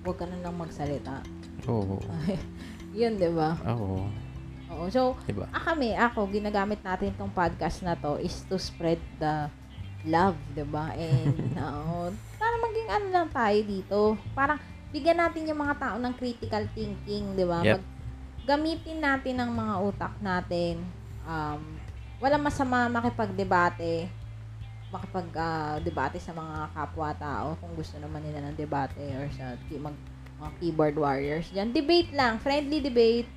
huwag 0.00 0.16
ka 0.16 0.24
na 0.24 0.40
lang 0.40 0.56
magsalita. 0.56 1.20
Oo. 1.68 2.00
yun, 2.96 3.20
di 3.20 3.28
ba? 3.28 3.52
Oo. 3.68 4.08
Oo. 4.72 4.84
So, 4.88 5.12
Diba? 5.28 5.44
ah, 5.52 5.60
kami, 5.60 5.92
ako, 5.92 6.32
ginagamit 6.32 6.80
natin 6.80 7.12
tong 7.20 7.28
podcast 7.36 7.84
na 7.84 7.92
to 7.92 8.16
is 8.24 8.40
to 8.48 8.56
spread 8.56 8.96
the 9.20 9.52
love, 10.08 10.40
di 10.56 10.64
ba? 10.64 10.96
And, 10.96 11.36
oo, 11.60 12.08
para 12.40 12.56
maging 12.56 12.88
ano 12.88 13.06
lang 13.12 13.28
tayo 13.28 13.58
dito. 13.68 13.98
Parang, 14.32 14.56
bigyan 14.96 15.20
natin 15.20 15.44
yung 15.44 15.60
mga 15.60 15.76
tao 15.76 15.96
ng 16.00 16.14
critical 16.16 16.64
thinking, 16.72 17.36
di 17.36 17.44
ba? 17.44 17.60
Yep. 17.60 17.76
Mag- 17.76 17.90
gamitin 18.48 18.98
natin 19.04 19.36
ang 19.44 19.52
mga 19.52 19.74
utak 19.76 20.14
natin. 20.24 20.80
Um, 21.28 21.76
walang 22.16 22.40
masama 22.40 22.88
makipag-debate, 22.88 24.21
makipag-debate 24.92 26.20
sa 26.20 26.30
mga 26.30 26.68
kapwa-tao 26.70 27.56
kung 27.58 27.72
gusto 27.72 27.96
naman 27.96 28.20
nila 28.20 28.44
ng 28.44 28.54
debate 28.54 28.92
or 29.10 29.26
sa 29.32 29.56
ki- 29.66 29.80
mag, 29.80 29.96
mga 30.36 30.50
keyboard 30.58 30.96
warriors. 30.96 31.48
Diyan, 31.48 31.72
debate 31.72 32.12
lang, 32.12 32.36
friendly 32.36 32.78
debate. 32.78 33.28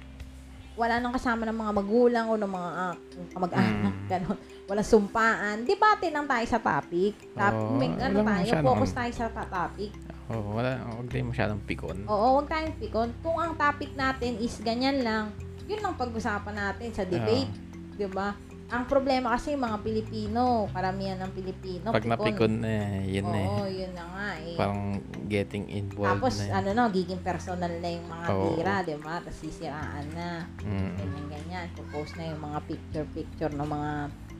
Wala 0.75 0.99
nang 0.99 1.15
kasama 1.15 1.47
ng 1.47 1.55
mga 1.55 1.71
magulang 1.71 2.25
o 2.27 2.35
ng 2.35 2.51
mga 2.51 2.69
ah, 2.75 2.95
kamag-anak, 3.31 3.95
Mm. 3.95 4.07
ganon. 4.11 4.37
Walang 4.67 4.89
sumpaan. 4.89 5.57
Debate 5.63 6.11
lang 6.11 6.27
tayo 6.27 6.45
sa 6.45 6.59
topic. 6.59 7.15
Top, 7.31 7.53
Oo, 7.55 7.79
may, 7.79 7.87
ano 7.95 8.19
tayo, 8.19 8.51
focus 8.59 8.91
tayo 8.91 9.11
sa 9.15 9.31
topic. 9.31 9.91
Oh, 10.25 10.57
wala, 10.57 10.81
huwag 10.91 11.07
tayo 11.07 11.23
masyadong 11.29 11.61
pikon. 11.63 12.03
Oo, 12.09 12.27
huwag 12.35 12.49
tayong 12.49 12.75
pikon. 12.75 13.09
Kung 13.21 13.37
ang 13.37 13.53
topic 13.55 13.93
natin 13.95 14.35
is 14.35 14.57
ganyan 14.59 14.99
lang, 14.99 15.29
yun 15.69 15.79
lang 15.79 15.93
pag-usapan 15.93 16.51
natin 16.51 16.89
sa 16.91 17.05
debate. 17.05 17.47
Di 17.95 18.09
ba? 18.09 18.33
Ang 18.65 18.89
problema 18.89 19.37
kasi 19.37 19.53
mga 19.53 19.77
Pilipino, 19.85 20.65
karamihan 20.73 21.21
ng 21.21 21.31
Pilipino, 21.37 21.93
Pag 21.93 22.09
napikon 22.09 22.65
na, 22.65 22.97
eh, 22.97 23.13
yun 23.13 23.29
na 23.29 23.37
eh. 23.37 23.47
Oo, 23.47 23.65
yun 23.69 23.91
na 23.93 24.03
nga 24.09 24.27
eh. 24.41 24.57
Parang 24.57 24.81
getting 25.29 25.69
involved 25.69 26.17
Tapos, 26.17 26.41
na. 26.41 26.45
eh. 26.49 26.51
ano 26.51 26.69
na, 26.73 26.83
giging 26.89 27.21
personal 27.21 27.69
na 27.69 27.89
yung 27.93 28.07
mga 28.09 28.25
Oo. 28.33 28.57
tira, 28.57 28.73
di 28.81 28.97
ba? 28.97 29.21
Tapos 29.21 29.37
sisiraan 29.37 30.05
na. 30.17 30.49
Mm. 30.65 30.91
Ganyan, 30.97 31.25
ganyan. 31.29 31.65
Popost 31.77 32.17
na 32.17 32.25
yung 32.25 32.41
mga 32.41 32.59
picture-picture 32.65 33.53
ng 33.53 33.69
mga 33.69 33.91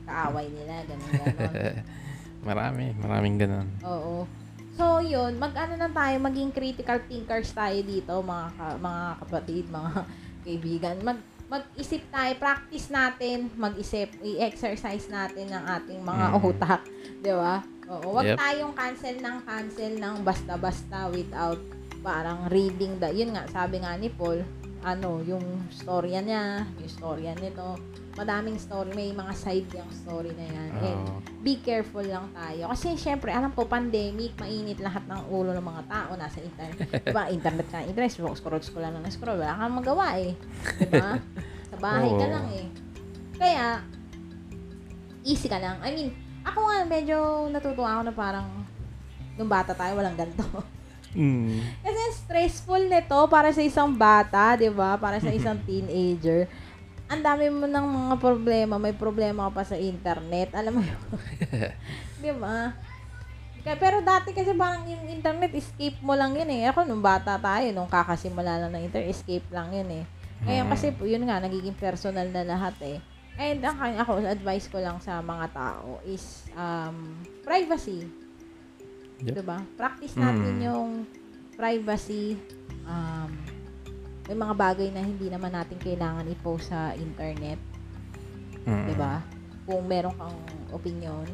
kaaway 0.06 0.46
nila, 0.50 0.74
ganun, 0.90 1.10
ganun. 1.22 1.54
Marami, 2.50 2.84
maraming 2.98 3.36
ganun. 3.38 3.68
Oo. 3.86 4.26
So, 4.74 4.98
yun, 5.00 5.38
mag-ano 5.38 5.78
na 5.78 5.88
tayo, 5.88 6.18
maging 6.18 6.50
critical 6.50 6.98
thinkers 7.06 7.54
tayo 7.54 7.78
dito, 7.80 8.10
mga, 8.20 8.46
ka- 8.52 8.78
mga 8.82 9.02
kapatid, 9.22 9.64
mga 9.70 9.90
kaibigan. 10.44 10.96
Mag, 11.06 11.18
mag-isip 11.46 12.02
tayo, 12.10 12.32
practice 12.36 12.90
natin, 12.90 13.46
mag-isip, 13.54 14.10
i-exercise 14.20 15.06
natin 15.06 15.46
ng 15.46 15.64
ating 15.78 16.00
mga 16.02 16.26
Mm. 16.34 16.42
utak. 16.42 16.80
Di 17.22 17.30
ba? 17.30 17.62
Oo. 17.86 18.18
Huwag 18.18 18.26
Yep. 18.26 18.38
tayong 18.38 18.74
cancel 18.74 19.16
ng 19.22 19.38
cancel 19.46 19.92
ng 19.94 20.14
basta-basta 20.26 21.06
without 21.08 21.58
parang 22.02 22.50
reading 22.50 22.98
the, 22.98 23.10
yun 23.10 23.30
nga, 23.30 23.46
sabi 23.46 23.78
nga 23.78 23.94
ni 23.94 24.10
Paul, 24.10 24.42
ano, 24.82 25.22
yung 25.22 25.42
storya 25.70 26.22
niya, 26.22 26.62
yung 26.78 26.90
storya 26.90 27.34
nito, 27.34 27.78
madaming 28.16 28.56
story, 28.56 28.90
may 28.96 29.12
mga 29.12 29.32
side 29.36 29.68
yung 29.76 29.92
story 29.92 30.32
na 30.32 30.48
yan. 30.48 30.70
And 30.80 31.04
Oo. 31.04 31.20
be 31.44 31.60
careful 31.60 32.02
lang 32.02 32.32
tayo. 32.32 32.72
Kasi 32.72 32.96
syempre, 32.96 33.28
alam 33.28 33.52
po, 33.52 33.68
pandemic, 33.68 34.32
mainit 34.40 34.80
lahat 34.80 35.04
ng 35.04 35.20
ulo 35.28 35.52
ng 35.52 35.62
mga 35.62 35.82
tao 35.86 36.10
nasa 36.16 36.40
internet. 36.40 36.88
diba, 37.12 37.28
internet 37.28 37.68
ka, 37.68 37.84
internet, 37.84 38.10
scroll, 38.16 38.34
scroll 38.64 38.82
lang 38.82 38.96
ng 38.96 39.12
scroll. 39.12 39.36
Wala 39.36 39.60
kang 39.60 39.76
magawa 39.76 40.16
eh. 40.16 40.32
Diba? 40.80 41.20
Sa 41.70 41.76
bahay 41.76 42.10
ka 42.16 42.26
Oo. 42.26 42.32
lang 42.32 42.46
eh. 42.56 42.66
Kaya, 43.36 43.64
easy 45.20 45.46
ka 45.52 45.60
lang. 45.60 45.76
I 45.84 45.92
mean, 45.92 46.08
ako 46.40 46.58
nga, 46.72 46.76
medyo 46.88 47.16
natutuwa 47.52 48.00
ako 48.00 48.02
na 48.08 48.14
parang, 48.16 48.48
nung 49.36 49.52
bata 49.52 49.76
tayo, 49.76 49.92
walang 50.00 50.16
ganito. 50.16 50.42
Mm. 51.16 51.64
Kasi 51.80 52.02
stressful 52.12 52.92
nito 52.92 53.16
para 53.32 53.48
sa 53.48 53.64
isang 53.64 53.88
bata, 53.88 54.52
'di 54.52 54.68
ba? 54.68 55.00
Para 55.00 55.16
sa 55.16 55.32
isang 55.32 55.56
teenager. 55.64 56.44
Ang 57.06 57.22
dami 57.22 57.46
mo 57.54 57.70
ng 57.70 57.86
mga 57.86 58.14
problema, 58.18 58.74
may 58.82 58.94
problema 58.94 59.46
ka 59.46 59.62
pa 59.62 59.62
sa 59.62 59.76
internet. 59.78 60.50
Alam 60.54 60.78
mo 60.78 60.82
'yun. 60.82 61.00
'Di 62.18 62.32
ba? 62.34 62.74
Kaya, 63.66 63.82
pero 63.82 63.98
dati 63.98 64.30
kasi 64.30 64.54
parang 64.54 64.86
yung 64.86 65.10
internet, 65.10 65.50
escape 65.50 65.98
mo 65.98 66.14
lang 66.14 66.38
yun 66.38 66.46
eh. 66.54 66.70
Ako, 66.70 66.86
nung 66.86 67.02
bata 67.02 67.34
tayo, 67.34 67.66
nung 67.74 67.90
kakasimula 67.90 68.62
lang 68.62 68.70
ng 68.70 68.86
internet, 68.86 69.10
escape 69.10 69.42
lang 69.50 69.74
yun 69.74 69.90
eh. 69.90 70.04
Ngayon 70.46 70.66
Mm. 70.66 70.70
kasi, 70.70 70.86
yun 71.02 71.26
nga, 71.26 71.42
nagiging 71.42 71.74
personal 71.74 72.30
na 72.30 72.46
lahat 72.46 72.78
eh. 72.86 73.02
And 73.34 73.58
ang 73.66 73.98
ako, 73.98 74.22
advice 74.22 74.70
ko 74.70 74.78
lang 74.78 75.02
sa 75.02 75.18
mga 75.18 75.50
tao 75.50 75.98
is 76.06 76.46
um, 76.54 77.18
privacy. 77.42 78.06
Yep. 79.26 79.34
Diba? 79.34 79.58
Practice 79.74 80.14
natin 80.14 80.62
Mm. 80.62 80.66
yung 80.70 80.90
privacy. 81.58 82.38
Um, 82.86 83.34
may 84.26 84.36
mga 84.36 84.54
bagay 84.58 84.88
na 84.90 85.02
hindi 85.02 85.30
naman 85.30 85.54
natin 85.54 85.78
kailangan 85.78 86.26
i-post 86.26 86.74
sa 86.74 86.90
internet. 86.98 87.58
Mm. 88.66 88.86
Diba? 88.90 89.22
Kung 89.62 89.86
meron 89.86 90.14
kang 90.18 90.38
opinion, 90.74 91.26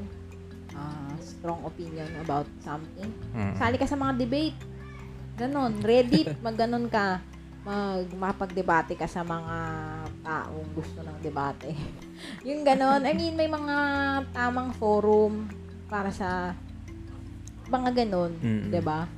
ah, 0.77 1.13
strong 1.21 1.65
opinion 1.65 2.09
about 2.21 2.45
something, 2.61 3.09
Mm. 3.33 3.57
sali 3.57 3.77
ka 3.81 3.89
sa 3.89 3.97
mga 3.97 4.13
debate. 4.21 4.59
Ganon. 5.41 5.81
Reddit, 5.81 6.37
magganon 6.45 6.87
ka. 6.93 7.25
Mag, 7.63 8.11
mapagdebate 8.13 8.99
ka 8.99 9.07
sa 9.07 9.23
mga 9.23 9.57
taong 10.21 10.69
gusto 10.77 11.01
ng 11.01 11.17
debate. 11.25 11.73
yung 12.49 12.67
ganon. 12.67 13.01
I 13.09 13.17
mean, 13.17 13.33
may 13.33 13.49
mga 13.49 13.77
tamang 14.37 14.75
forum 14.77 15.49
para 15.89 16.13
sa 16.13 16.53
mga 17.73 18.05
ganon. 18.05 18.37
Mm. 18.43 18.69
'di 18.69 18.83
ba? 18.85 19.09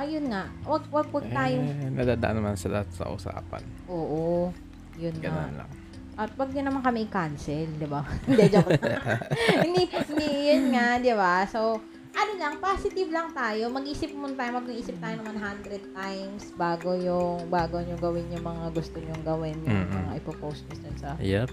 Ayun 0.00 0.32
nga. 0.32 0.48
Wag 0.64 0.88
wag 0.88 1.08
wag 1.12 1.26
tayong 1.28 1.68
Eh, 1.68 1.92
nadadaan 1.92 2.40
naman 2.40 2.56
sa 2.56 2.72
lahat 2.72 2.88
sa 2.90 3.04
usapan. 3.06 3.60
oo. 3.84 4.48
Yun. 4.96 5.12
Ganun 5.14 5.52
lang. 5.54 5.70
At 6.16 6.32
wag 6.34 6.52
niyo 6.52 6.64
naman 6.64 6.80
kami 6.80 7.04
cancel, 7.06 7.68
'di 7.70 7.84
ba? 7.84 8.00
Hindi 8.26 8.44
joke. 8.48 8.80
hindi, 9.64 9.82
hindi 9.88 10.28
yun 10.48 10.64
nga, 10.70 10.96
'di 10.96 11.12
ba? 11.12 11.44
So, 11.44 11.80
ano 12.10 12.32
lang, 12.36 12.56
positive 12.58 13.08
lang 13.08 13.32
tayo. 13.32 13.68
Mag-isip 13.68 14.10
muna 14.12 14.34
tayo, 14.34 14.50
mag-isip 14.58 14.96
tayo 14.98 15.14
ng 15.16 15.28
100 15.30 15.68
times 15.94 16.42
bago 16.58 16.92
yung 16.92 17.46
bago 17.46 17.78
niyo 17.78 17.96
gawin 17.96 18.26
yung 18.32 18.42
mga 18.42 18.64
gusto 18.72 18.96
niyo 18.98 19.14
gawin, 19.22 19.56
yung 19.62 19.84
Mm-mm. 19.84 19.96
mga 20.00 20.12
ipopost 20.18 20.64
niyo 20.66 20.76
dun 20.80 20.96
sa 20.96 21.10
Yep. 21.16 21.48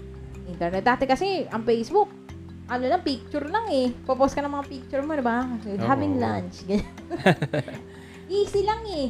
internet. 0.48 0.82
Dati 0.82 1.04
kasi, 1.04 1.44
ang 1.46 1.62
Facebook, 1.62 2.08
ano 2.66 2.84
lang, 2.84 3.00
picture 3.00 3.44
lang 3.44 3.68
eh. 3.70 3.92
Popost 4.02 4.32
ka 4.32 4.40
ng 4.40 4.50
mga 4.50 4.66
picture 4.66 5.00
mo, 5.00 5.12
'di 5.12 5.24
ba? 5.24 5.44
Having 5.78 6.14
Oo. 6.16 6.20
lunch. 6.20 6.56
ganyan. 6.66 6.96
Easy 8.28 8.60
lang 8.62 8.84
eh. 8.84 9.08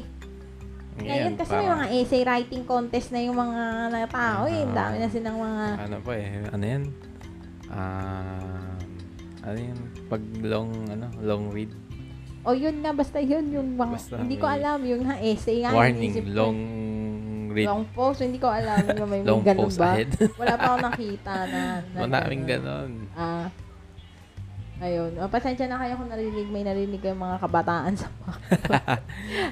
Ngayon 0.98 1.35
kasi 1.38 1.54
may 1.54 1.70
mga 1.70 1.87
essay 1.94 2.22
writing 2.26 2.64
contest 2.66 3.14
na 3.14 3.22
yung 3.22 3.38
mga 3.38 3.62
na 3.90 4.07
tao 4.11 4.50
eh. 4.50 4.66
Ang 4.66 4.74
dami 4.74 4.96
na 4.98 5.09
silang 5.11 5.38
mga... 5.38 5.64
ano 5.87 5.96
pa 6.02 6.12
eh, 6.18 6.26
ano 6.50 6.64
yan? 6.64 6.83
Ah, 7.70 8.74
ano 9.46 9.59
yun? 9.59 9.78
Pag 10.11 10.22
long, 10.42 10.70
ano, 10.90 11.07
long 11.22 11.44
read. 11.54 11.70
O 12.42 12.54
yun 12.54 12.83
nga, 12.83 12.90
basta 12.90 13.22
yun. 13.22 13.46
Yung 13.54 13.78
mga... 13.78 13.94
Basta 13.94 14.14
hindi 14.18 14.37
ko 14.38 14.46
alam. 14.48 14.78
Yung 14.83 15.02
ha, 15.07 15.20
essay 15.22 15.62
nga. 15.62 15.70
Warning, 15.70 16.14
ko. 16.14 16.20
long 16.35 16.59
read. 17.54 17.68
Long 17.68 17.85
post. 17.94 18.18
Hindi 18.24 18.38
ko 18.42 18.48
alam. 18.50 18.83
Yung 18.98 19.11
may, 19.11 19.22
long 19.22 19.42
post 19.44 19.78
ba? 19.78 19.94
ahead. 19.94 20.11
Wala 20.35 20.54
pa 20.59 20.66
ako 20.74 20.78
nakita 20.90 21.35
na... 21.46 21.61
na 21.94 21.98
Maraming 22.07 22.42
ganun. 22.46 22.90
Ah... 23.14 23.46
ayun. 24.79 25.19
Oh, 25.19 25.31
pasensya 25.31 25.67
na 25.67 25.79
kayo 25.79 25.99
kung 25.99 26.11
narinig, 26.11 26.49
may 26.51 26.62
narinig 26.62 27.03
kayong 27.03 27.19
mga 27.19 27.38
kabataan 27.43 27.95
sa 27.99 28.07
mga. 28.11 28.35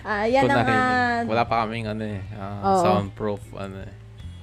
Ah, 0.06 0.24
yan 0.24 0.48
ang 0.48 0.64
ah, 0.64 1.20
Wala 1.26 1.44
pa 1.44 1.66
kaming 1.66 1.90
ano 1.90 2.04
eh, 2.06 2.22
Oo. 2.64 2.80
soundproof 2.80 3.42
ano 3.58 3.82
eh. 3.84 3.92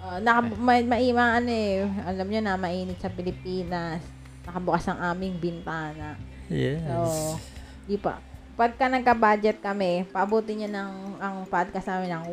Uh, 0.03 0.19
naka, 0.19 0.51
may, 0.59 0.83
may, 0.83 1.15
mga 1.15 1.31
ano 1.39 1.51
eh, 1.51 1.87
alam 2.03 2.27
nyo 2.27 2.41
na, 2.43 2.59
mainit 2.59 2.99
sa 2.99 3.07
Pilipinas. 3.07 4.03
Nakabukas 4.43 4.91
ang 4.91 4.99
aming 4.99 5.39
bintana. 5.39 6.19
Yes. 6.51 6.83
So, 6.83 7.39
di 7.87 7.95
pa. 7.95 8.19
Pagka 8.53 8.91
nagka-budget 8.91 9.63
kami, 9.63 10.03
paabutin 10.11 10.67
nyo 10.67 10.69
ng 10.69 10.91
ang 11.23 11.47
podcast 11.47 11.87
namin 11.87 12.19
ng 12.19 12.25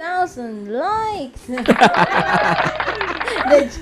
1,000 0.00 0.72
likes. 0.72 1.44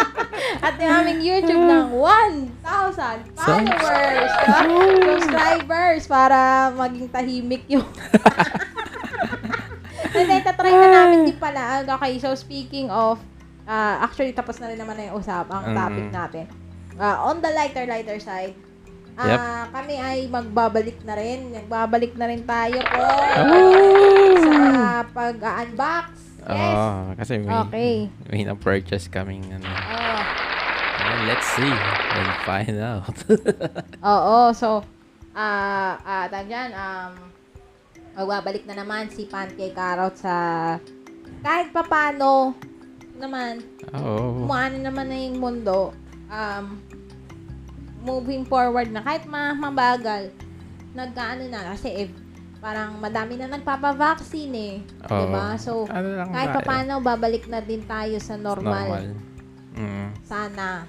At 0.58 0.74
yung 0.76 0.92
aming 0.92 1.20
YouTube 1.20 1.62
ng 1.62 1.86
1,000 1.94 2.58
followers. 3.38 4.30
ah, 4.42 4.66
subscribers 5.06 6.02
para 6.04 6.38
maging 6.72 7.06
tahimik 7.08 7.62
yung 7.68 7.86
Hindi, 10.10 10.36
tatry 10.42 10.70
na 10.70 10.88
namin 10.90 11.18
din 11.24 11.38
pala. 11.38 11.62
Okay, 11.86 12.18
so 12.18 12.34
speaking 12.34 12.90
of, 12.90 13.22
ah, 13.64 14.02
actually 14.02 14.32
tapos 14.32 14.58
na 14.58 14.66
rin 14.66 14.76
naman 14.76 14.98
na 14.98 15.08
yung 15.08 15.16
usap, 15.16 15.46
ang 15.48 15.70
topic 15.70 16.04
Mm. 16.04 16.12
natin. 16.12 16.44
Ah, 16.96 17.24
on 17.24 17.38
the 17.38 17.48
lighter, 17.48 17.86
lighter 17.86 18.18
side, 18.18 18.52
ah 19.16 19.64
kami 19.70 19.96
ay 19.96 20.26
magbabalik 20.26 21.00
na 21.02 21.14
rin. 21.14 21.52
Magbabalik 21.54 22.12
na 22.14 22.26
rin 22.26 22.42
tayo 22.42 22.78
po 22.80 23.04
sa 24.42 24.56
pag-unbox. 25.06 26.06
Yes. 26.40 26.76
Oo, 26.76 27.14
kasi 27.16 27.32
may, 27.38 27.58
Okay. 27.68 27.94
may 28.32 28.42
na-purchase 28.44 29.06
kaming 29.06 29.44
ano. 29.52 29.68
Oh. 29.68 30.20
Well, 31.00 31.20
let's 31.26 31.48
see 31.52 31.68
and 31.68 32.28
find 32.44 32.76
out. 32.80 33.16
Oo, 34.12 34.52
so, 34.52 34.84
ah, 35.32 35.96
ah, 36.00 36.24
tawag 36.28 36.48
dyan, 36.48 36.70
um, 36.72 37.12
magbabalik 38.16 38.64
na 38.64 38.76
naman 38.76 39.08
si 39.08 39.24
Pancake 39.24 39.72
Carrot 39.72 40.16
sa 40.16 40.34
kahit 41.40 41.72
papano 41.72 42.52
naman, 43.16 43.60
Oo. 43.96 44.44
umaano 44.44 44.76
naman 44.80 45.06
na 45.08 45.16
yung 45.16 45.38
mundo, 45.40 45.92
um, 46.28 46.80
moving 48.00 48.44
forward 48.44 48.88
na, 48.88 49.00
kahit 49.00 49.24
ma 49.28 49.52
mabagal, 49.52 50.32
nagkaano 50.92 51.44
na, 51.48 51.76
kasi 51.76 52.08
if, 52.08 52.10
parang 52.60 52.94
madami 52.94 53.34
na 53.34 53.48
nagpapavaccine 53.48 54.52
eh, 54.54 54.76
Oo. 55.02 55.16
diba? 55.18 55.56
So, 55.56 55.88
ano 55.88 56.08
lang 56.14 56.28
kahit 56.28 56.48
tayo. 56.50 56.58
papano, 56.60 56.92
babalik 57.00 57.44
na 57.46 57.58
din 57.58 57.82
tayo 57.82 58.16
sa 58.16 58.36
normal, 58.36 58.86
Normal. 58.86 59.06
Mm. 59.72 60.08
sana. 60.22 60.84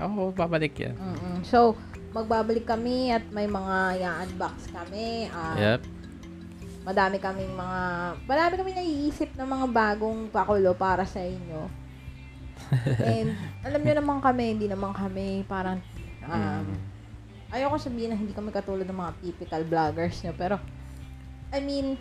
Oo, 0.00 0.30
babalik 0.30 0.74
yan. 0.78 0.94
mm 0.94 1.44
So, 1.44 1.76
magbabalik 2.10 2.64
kami 2.64 3.10
at 3.10 3.22
may 3.28 3.44
mga 3.44 3.76
i-unbox 4.00 4.70
kami. 4.70 5.28
ah, 5.28 5.54
Yep. 5.54 5.80
Madami 6.80 7.16
kaming 7.18 7.52
mga, 7.52 7.80
madami 8.24 8.54
kami 8.56 8.70
naiisip 8.72 9.36
ng 9.36 9.44
mga 9.46 9.66
bagong 9.68 10.32
pakulo 10.32 10.72
para 10.72 11.04
sa 11.04 11.20
inyo. 11.20 11.68
And, 13.04 13.36
alam 13.60 13.80
nyo 13.82 13.94
naman 13.94 14.18
kami, 14.18 14.56
hindi 14.56 14.66
naman 14.66 14.96
kami 14.96 15.44
parang, 15.44 15.84
um, 16.24 16.64
Mm. 16.64 16.80
ayoko 17.50 17.76
sabihin 17.76 18.08
na 18.08 18.16
hindi 18.16 18.32
kami 18.32 18.48
katulad 18.48 18.84
ng 18.84 18.96
mga 18.96 19.12
typical 19.20 19.62
vloggers 19.62 20.16
nyo, 20.22 20.32
pero, 20.32 20.56
I 21.48 21.60
mean, 21.64 21.96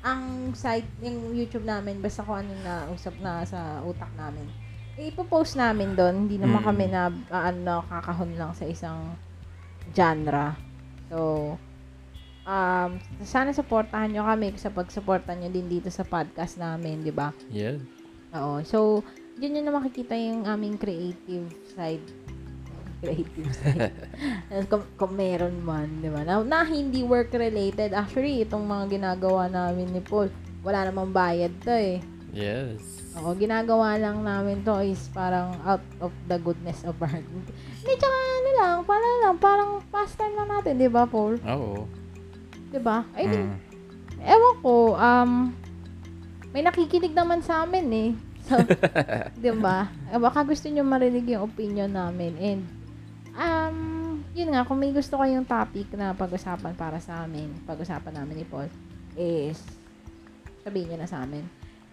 ang 0.00 0.54
site, 0.54 0.88
yung 1.02 1.34
YouTube 1.34 1.66
namin, 1.66 1.98
basta 1.98 2.22
kung 2.22 2.38
ano 2.40 2.52
na 2.62 2.86
usap 2.88 3.18
na 3.18 3.42
sa 3.42 3.82
utak 3.82 4.08
namin, 4.14 4.46
ipopost 4.96 5.58
namin 5.58 5.92
doon. 5.92 6.24
Hindi 6.24 6.40
naman 6.40 6.64
Mm. 6.64 6.68
kami 6.68 6.86
na, 6.88 7.02
ah, 7.28 7.52
ano, 7.52 7.84
kakahon 7.84 8.32
lang 8.38 8.56
sa 8.56 8.64
isang 8.64 9.12
genre. 9.92 10.56
So, 11.12 11.18
um, 12.46 12.90
sana 13.20 13.52
supportahan 13.52 14.14
nyo 14.14 14.24
kami 14.24 14.56
sa 14.56 14.72
pagsuporta 14.72 15.34
nyo 15.36 15.50
din 15.52 15.68
dito 15.68 15.92
sa 15.92 16.06
podcast 16.06 16.56
namin, 16.56 17.04
di 17.04 17.12
ba? 17.12 17.34
Yeah. 17.52 17.82
Oo. 18.32 18.62
So, 18.64 19.02
dyan 19.36 19.60
nyo 19.60 19.62
na 19.68 19.76
makikita 19.76 20.16
yung 20.16 20.48
aming 20.48 20.80
creative 20.80 21.50
side. 21.76 22.04
Creative 23.06 23.50
side. 23.54 23.94
kung, 24.70 24.82
kung 24.98 25.12
meron 25.14 25.62
man, 25.62 26.02
di 26.02 26.10
ba? 26.10 26.26
Na, 26.26 26.42
na 26.42 26.66
hindi 26.66 27.06
work-related. 27.06 27.94
Actually, 27.94 28.42
itong 28.42 28.66
mga 28.66 28.98
ginagawa 28.98 29.46
namin 29.46 29.94
ni 29.94 30.02
Paul, 30.02 30.26
wala 30.60 30.90
namang 30.90 31.14
bayad 31.14 31.54
to 31.62 31.70
eh. 31.70 32.02
Yes. 32.34 32.82
Oo, 33.16 33.32
ginagawa 33.32 33.96
lang 33.96 34.20
namin 34.20 34.60
to 34.60 34.76
is 34.82 35.08
parang 35.08 35.56
out 35.62 35.80
of 36.02 36.10
the 36.26 36.36
goodness 36.36 36.82
of 36.82 36.98
our 36.98 37.08
heart. 37.08 37.24
Hindi, 37.24 37.94
tsaka 37.96 38.18
ano 38.18 38.50
lang, 38.52 38.76
parang 38.82 39.14
lang, 39.22 39.34
parang 39.38 39.70
pastime 39.88 40.34
lang 40.34 40.50
natin, 40.50 40.76
di 40.76 40.90
ba, 40.90 41.06
Paul? 41.06 41.38
Oo. 41.40 41.86
Di 42.68 42.76
ba? 42.76 43.06
I 43.14 43.24
mean, 43.24 43.46
Mm. 43.46 44.20
ewan 44.26 44.54
ko, 44.60 44.72
um, 44.92 45.32
may 46.50 46.60
nakikinig 46.60 47.14
naman 47.14 47.40
sa 47.40 47.62
amin 47.62 47.86
eh. 47.88 48.10
So, 48.46 48.58
di 49.42 49.52
ba? 49.56 49.88
Eh, 50.08 50.18
Baka 50.18 50.44
gusto 50.44 50.68
nyo 50.68 50.84
marinig 50.84 51.24
yung 51.26 51.46
opinion 51.46 51.90
namin. 51.90 52.36
And, 52.36 52.62
um, 53.36 53.76
yun 54.32 54.52
nga, 54.52 54.64
kung 54.64 54.80
may 54.80 54.92
gusto 54.92 55.16
kayong 55.20 55.48
topic 55.48 55.92
na 55.94 56.12
pag-usapan 56.12 56.74
para 56.76 56.98
sa 57.00 57.24
amin, 57.24 57.52
pag-usapan 57.64 58.16
namin 58.16 58.42
ni 58.42 58.46
Paul, 58.48 58.68
is, 59.16 59.60
sabihin 60.64 60.96
nyo 60.96 60.98
na 61.04 61.08
sa 61.08 61.24
amin. 61.24 61.44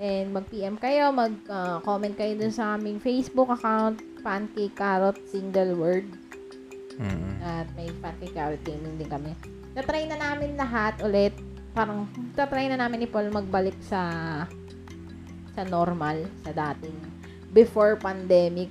And 0.02 0.34
mag-PM 0.34 0.76
kayo, 0.82 1.14
mag-comment 1.14 2.16
kayo 2.18 2.34
dun 2.36 2.52
sa 2.52 2.76
aming 2.76 3.00
Facebook 3.00 3.48
account, 3.54 4.02
Pancake 4.26 4.76
Carrot 4.76 5.16
Single 5.30 5.78
Word. 5.78 6.08
Mm. 6.98 7.40
At 7.42 7.68
may 7.74 7.90
pancake 8.02 8.36
carrot 8.38 8.62
gaming 8.62 9.02
din 9.02 9.10
kami. 9.10 9.34
Tatry 9.74 10.06
na 10.06 10.18
namin 10.18 10.54
lahat 10.54 11.02
ulit. 11.02 11.34
Parang, 11.74 12.06
tatry 12.38 12.70
na 12.70 12.78
namin 12.78 13.06
ni 13.06 13.08
Paul 13.10 13.34
magbalik 13.34 13.78
sa 13.82 14.02
sa 15.54 15.62
normal, 15.66 16.26
sa 16.46 16.54
dating 16.54 16.98
before 17.54 17.98
pandemic. 17.98 18.70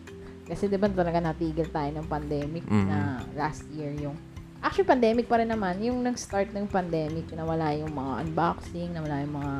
Kasi 0.52 0.68
di 0.68 0.76
ba 0.76 0.86
talaga 0.86 1.18
natigil 1.18 1.72
tayo 1.72 1.88
ng 1.96 2.06
pandemic 2.06 2.64
Mm. 2.68 2.86
na 2.86 2.98
last 3.32 3.64
year 3.72 3.96
yung 3.96 4.14
Actually, 4.62 4.86
pandemic 4.86 5.26
pa 5.26 5.42
rin 5.42 5.50
naman. 5.50 5.74
Yung 5.82 6.06
nag-start 6.06 6.54
ng 6.54 6.70
pandemic, 6.70 7.26
nawala 7.34 7.74
yung 7.74 7.90
mga 7.90 8.22
unboxing, 8.22 8.94
nawala 8.94 9.26
yung 9.26 9.34
mga 9.34 9.54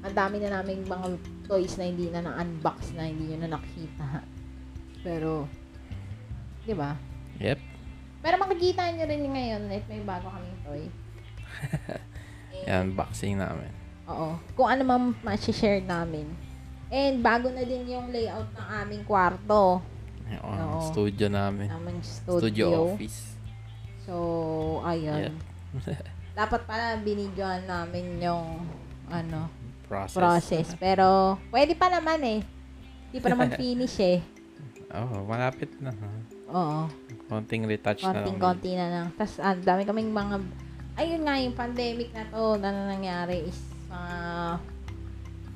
ang 0.00 0.14
dami 0.16 0.36
na 0.42 0.50
naming 0.58 0.82
mga 0.82 1.06
toys 1.46 1.78
na 1.78 1.86
hindi 1.86 2.10
na 2.10 2.26
na-unbox 2.26 2.90
na 2.98 3.06
hindi 3.06 3.30
nyo 3.30 3.38
na 3.46 3.54
nakita. 3.54 4.24
Pero, 5.06 5.46
di 6.66 6.74
ba? 6.74 6.98
Yep. 7.38 7.58
Pero 8.18 8.34
makikita 8.42 8.90
nyo 8.90 9.04
rin 9.06 9.24
ngayon 9.30 9.62
at 9.70 9.84
may 9.86 10.02
bago 10.02 10.26
kaming 10.26 10.58
toy. 10.66 10.82
Eh, 12.50 12.66
Yan, 12.66 12.92
boxing 12.98 13.38
namin. 13.38 13.70
Oo. 14.10 14.34
Kung 14.58 14.66
ano 14.66 14.82
man 14.82 15.14
ma-share 15.22 15.86
namin. 15.86 16.26
And 16.90 17.22
bago 17.22 17.46
na 17.46 17.62
din 17.62 17.86
yung 17.86 18.10
layout 18.10 18.50
ng 18.58 18.68
aming 18.82 19.02
kwarto. 19.06 19.78
Yung 20.30 20.42
Oo. 20.46 20.78
studio 20.86 21.26
namin. 21.26 21.66
Aming 21.68 22.00
studio. 22.00 22.38
Studio 22.38 22.66
office. 22.88 23.18
So, 24.04 24.14
ayun. 24.82 25.34
Dapat 26.40 26.60
pala 26.64 26.96
binidyoan 26.96 27.66
namin 27.66 28.18
yung 28.18 28.62
ano, 29.06 29.50
Process. 29.84 30.14
process. 30.14 30.68
Pero, 30.78 31.34
pwede 31.50 31.74
pa 31.74 31.90
naman 31.90 32.22
eh. 32.22 32.40
Hindi 33.10 33.18
pa 33.18 33.28
naman 33.28 33.50
finish 33.58 33.98
eh. 33.98 34.22
Oo, 34.90 35.26
malapit 35.26 35.70
na. 35.78 35.90
ha? 35.90 36.10
Oo. 36.48 36.80
Konting 37.26 37.66
retouch 37.66 38.00
na 38.00 38.10
lang. 38.12 38.14
Konting-konti 38.22 38.70
na 38.74 38.86
lang. 38.88 39.06
Tapos, 39.14 39.34
ang 39.38 39.58
dami 39.60 39.82
kaming 39.82 40.10
mga, 40.10 40.34
ayun 40.94 41.22
nga, 41.22 41.34
yung 41.38 41.54
pandemic 41.54 42.10
na 42.10 42.26
to, 42.26 42.54
na 42.56 42.70
nangyari 42.88 43.46
is 43.46 43.58
mga 43.86 44.14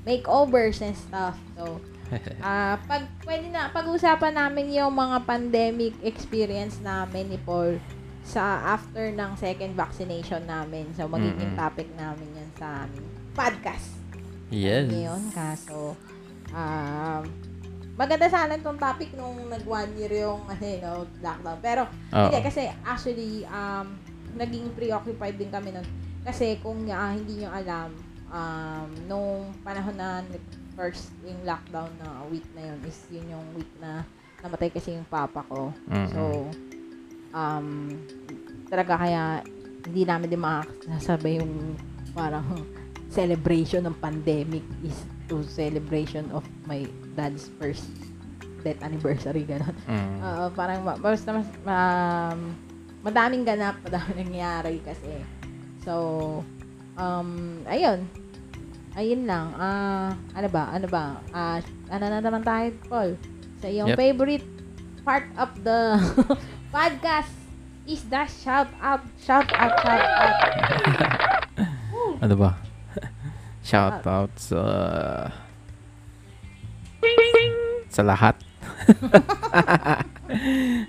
makeovers 0.04 0.78
and 0.80 0.94
stuff. 0.94 1.34
So, 1.54 1.78
ah 2.46 2.76
pag, 2.84 3.02
pwede 3.24 3.50
na, 3.50 3.70
pag-usapan 3.70 4.34
namin 4.34 4.74
yung 4.74 4.94
mga 4.94 5.22
pandemic 5.24 5.94
experience 6.02 6.78
namin 6.80 7.30
ni 7.30 7.38
Paul 7.40 7.78
sa 8.24 8.72
after 8.72 9.12
ng 9.12 9.36
second 9.36 9.76
vaccination 9.76 10.42
namin. 10.48 10.88
So, 10.96 11.04
magiging 11.04 11.52
Mm-mm. 11.52 11.60
topic 11.60 11.88
namin 11.92 12.24
yan 12.32 12.50
sa 12.56 12.88
aming 12.88 13.04
podcast. 13.36 13.92
Yes. 14.48 14.88
Ngayon, 14.88 15.22
kaso, 15.28 15.92
um, 16.56 17.22
maganda 18.00 18.26
sana 18.32 18.56
itong 18.56 18.80
topic 18.80 19.12
nung 19.12 19.36
nag 19.52 19.62
one 19.68 19.92
year 20.00 20.24
yung 20.24 20.40
ano, 20.48 20.64
you 20.64 20.80
know, 20.80 21.04
lockdown. 21.20 21.60
Pero, 21.60 21.82
Oo. 22.16 22.32
hindi, 22.32 22.40
kasi 22.40 22.64
actually, 22.80 23.44
um, 23.44 23.92
naging 24.40 24.72
preoccupied 24.72 25.36
din 25.36 25.52
kami 25.52 25.76
nun. 25.76 25.86
Kasi 26.24 26.56
kung 26.64 26.88
ah, 26.88 27.12
hindi 27.12 27.44
nyo 27.44 27.52
alam, 27.52 27.92
um, 28.32 28.88
nung 29.04 29.52
panahon 29.60 29.94
na 30.00 30.24
first 30.74 31.10
yung 31.22 31.40
lockdown 31.46 31.90
na 32.02 32.26
week 32.28 32.46
na 32.54 32.70
yun, 32.70 32.78
is 32.86 32.98
yun 33.10 33.26
yung 33.30 33.46
week 33.54 33.70
na 33.78 34.02
namatay 34.44 34.68
kasi 34.68 34.94
yung 34.94 35.06
papa 35.08 35.40
ko. 35.48 35.72
Mm-mm. 35.88 36.10
So, 36.12 36.20
um, 37.32 37.98
talaga 38.68 39.00
kaya 39.00 39.40
hindi 39.84 40.02
namin 40.04 40.28
din 40.28 40.42
makakasabay 40.42 41.40
yung 41.40 41.78
parang 42.12 42.44
celebration 43.16 43.86
ng 43.86 43.96
pandemic 44.02 44.64
is 44.82 45.06
to 45.30 45.40
celebration 45.46 46.28
of 46.34 46.44
my 46.68 46.84
dad's 47.16 47.48
first 47.56 47.88
death 48.64 48.80
anniversary, 48.80 49.44
gano'n. 49.44 49.76
Mm. 49.86 50.18
Oo, 50.26 50.44
parang 50.56 50.80
basta 50.84 51.36
mas, 51.36 51.48
um, 51.68 52.52
madaming 53.04 53.44
ganap, 53.44 53.76
madaming 53.84 54.28
nangyari 54.28 54.80
kasi. 54.80 55.20
So, 55.84 56.40
um, 56.96 57.60
ayun. 57.68 58.08
Ayun 58.94 59.26
lang. 59.26 59.50
Ah, 59.54 60.14
ano 60.32 60.48
ba? 60.48 60.70
Ano 60.70 60.86
ba? 60.86 61.18
Ah, 61.30 61.58
ano 61.90 62.04
na 62.06 62.18
naman 62.18 62.42
tayo, 62.42 62.70
Paul? 62.86 63.18
Sa 63.58 63.66
iyong 63.66 63.90
Yep. 63.90 63.98
favorite 63.98 64.46
part 65.02 65.26
of 65.34 65.50
the 65.60 65.98
podcast 66.74 67.32
is 67.84 68.06
the 68.06 68.22
shout 68.24 68.70
out, 68.78 69.02
shout 69.20 69.50
out, 69.52 69.74
shout 69.78 70.04
out. 70.04 70.36
Ano 72.22 72.40
ba? 72.40 72.56
Shout 73.68 74.00
out 74.06 74.32
sa 74.36 74.60
sa 77.86 78.00
lahat. 78.00 78.36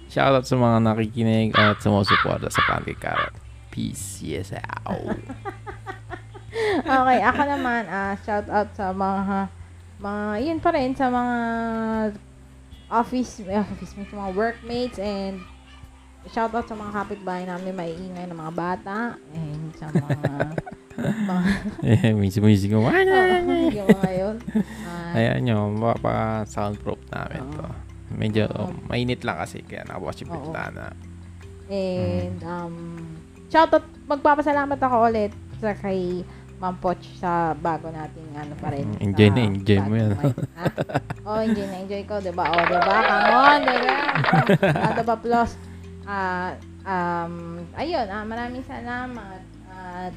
Shout 0.08 0.32
out 0.32 0.48
sa 0.48 0.56
mga 0.56 0.78
nakikinig 0.80 1.52
at 1.56 1.84
sumusuporta 1.84 2.48
sa 2.48 2.64
Pancake 2.64 3.00
Carrot. 3.00 3.36
Peace. 3.68 4.24
Yes. 4.24 4.56
Ow. 4.88 5.12
Okay, 6.82 7.20
ako 7.22 7.42
naman, 7.46 7.84
ah, 7.88 8.16
shout 8.24 8.48
out 8.48 8.72
sa 8.74 8.92
mga, 8.92 9.52
mga, 10.00 10.24
yun 10.42 10.60
pa 10.60 10.70
rin, 10.72 10.92
sa 10.96 11.08
mga 11.12 11.36
office, 12.90 13.42
eh, 13.44 13.60
office 13.60 13.94
mates, 13.98 14.14
mga 14.14 14.32
workmates, 14.34 14.98
and 15.02 15.42
shout 16.32 16.54
out 16.54 16.66
sa 16.66 16.76
mga 16.78 16.92
kapitbahay 16.94 17.44
namin, 17.46 17.74
maiingay 17.76 18.26
ng 18.30 18.38
mga 18.38 18.54
bata, 18.56 18.98
and 19.34 19.70
sa 19.78 19.90
mga, 19.92 20.32
mga, 21.00 21.44
eh, 21.92 22.14
music-music 22.14 22.70
ko. 22.72 22.82
Oo, 22.82 22.92
yung 22.92 23.90
mga 24.00 24.12
yun. 24.16 24.36
Ah, 24.86 25.18
Ayan 25.18 25.40
nyo, 25.46 25.58
mapa 25.72 26.44
soundproof 26.48 27.00
namin 27.12 27.42
Oo. 27.46 27.54
to. 27.62 27.66
Medyo 28.16 28.48
Oo. 28.48 28.72
mainit 28.88 29.26
lang 29.26 29.42
kasi 29.42 29.66
kaya 29.66 29.84
nakabukas 29.88 30.22
yung 30.24 30.32
bintana. 30.40 30.94
And, 31.66 32.40
um, 32.46 32.76
shoutout, 33.50 33.86
magpapasalamat 34.06 34.78
ako 34.78 34.96
ulit 35.10 35.34
sa 35.58 35.74
kay 35.74 36.22
Ma'am 36.66 36.82
Poch 36.82 37.06
sa 37.22 37.54
bago 37.54 37.94
nating 37.94 38.34
ano 38.34 38.58
pa 38.58 38.74
rin. 38.74 38.90
Mm, 38.90 39.14
enjoy 39.14 39.30
na, 39.30 39.42
enjoy 39.46 39.80
mo 39.86 39.94
yan. 40.02 40.18
Ha? 40.18 40.26
oh, 41.22 41.38
enjoy 41.46 41.68
na, 41.70 41.78
enjoy 41.86 42.02
ko, 42.10 42.18
diba? 42.18 42.42
Oh, 42.42 42.64
diba? 42.66 42.90
Come 43.06 43.38
on, 43.38 43.60
diba? 43.62 43.98
Round 44.74 44.98
of 44.98 45.10
applause. 45.14 45.54
Ah, 46.10 46.58
um, 46.82 47.62
ayun, 47.78 48.10
ah, 48.10 48.26
maraming 48.26 48.66
salamat. 48.66 49.46
At, 49.70 50.14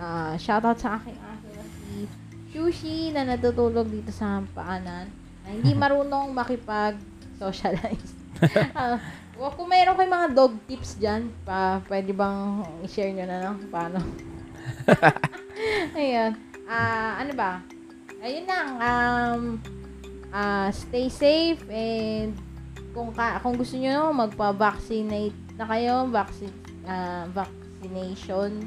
ah, 0.00 0.32
shoutout 0.40 0.80
sa 0.80 0.96
aking 0.96 1.20
na 1.20 1.36
si 1.76 2.08
Shushi 2.56 3.12
na 3.12 3.28
natutulog 3.28 3.92
dito 3.92 4.08
sa 4.16 4.40
paanan 4.56 5.12
na 5.44 5.48
hindi 5.52 5.76
marunong 5.84 6.32
makipag-socialize. 6.32 8.24
Ah, 8.74 8.96
Well, 9.38 9.54
kung 9.54 9.70
mayroon 9.70 9.96
kayong 9.96 10.12
mga 10.12 10.28
dog 10.34 10.54
tips 10.66 10.98
dyan, 11.00 11.32
pa, 11.46 11.80
pwede 11.88 12.12
bang 12.12 12.64
i-share 12.84 13.14
nyo 13.14 13.24
na 13.24 13.38
lang 13.38 13.56
paano? 13.70 14.02
Ayun. 15.98 16.32
Ah, 16.66 17.20
ano 17.22 17.32
ba? 17.34 17.62
Ayun 18.22 18.44
lang. 18.46 18.68
Um, 18.78 19.42
ah, 20.30 20.68
stay 20.70 21.10
safe 21.10 21.62
and 21.70 22.34
kung 22.92 23.10
ka, 23.14 23.40
kung 23.40 23.56
gusto 23.56 23.74
niyo 23.78 24.12
magpa-vaccinate 24.12 25.36
na 25.56 25.64
kayo, 25.66 26.06
vaccine 26.08 26.54
ah, 26.86 27.24
vaccination, 27.30 28.62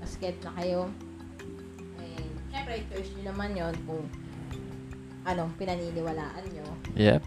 basket 0.00 0.36
na 0.42 0.52
kayo. 0.58 0.80
And 2.00 2.32
syempre, 2.50 2.82
choice 2.90 3.10
niyo 3.14 3.30
naman 3.34 3.54
'yon 3.54 3.74
kung 3.84 4.04
anong 5.26 5.52
pinaniniwalaan 5.58 6.44
niyo. 6.54 6.66
Yep. 6.94 7.22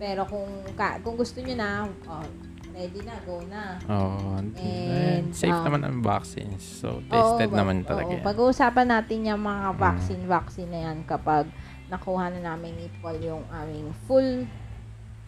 Pero 0.00 0.24
kung 0.26 0.48
ka, 0.74 0.98
kung 1.04 1.14
gusto 1.20 1.38
niyo 1.44 1.54
na, 1.60 1.86
oh, 2.08 2.26
ready 2.72 3.00
na, 3.04 3.14
go 3.22 3.36
na. 3.46 3.76
Oh, 3.86 4.40
And, 4.56 5.30
safe 5.30 5.52
um, 5.52 5.64
naman 5.64 5.80
ang 5.84 6.00
vaccines. 6.00 6.60
So, 6.60 6.98
Oo, 6.98 7.06
tested 7.06 7.52
ba- 7.52 7.58
naman 7.60 7.84
oo, 7.84 7.88
talaga 7.88 8.10
yan. 8.10 8.24
Pag-uusapan 8.24 8.86
natin 8.88 9.18
yung 9.24 9.42
mga 9.42 9.68
Mm. 9.70 9.78
vaccine-vaccine 9.78 10.70
na 10.70 10.80
yan 10.90 10.98
kapag 11.04 11.46
nakuha 11.86 12.32
na 12.32 12.52
namin 12.52 12.72
Paul 12.98 13.20
yung 13.20 13.44
aming 13.52 13.92
full 14.04 14.48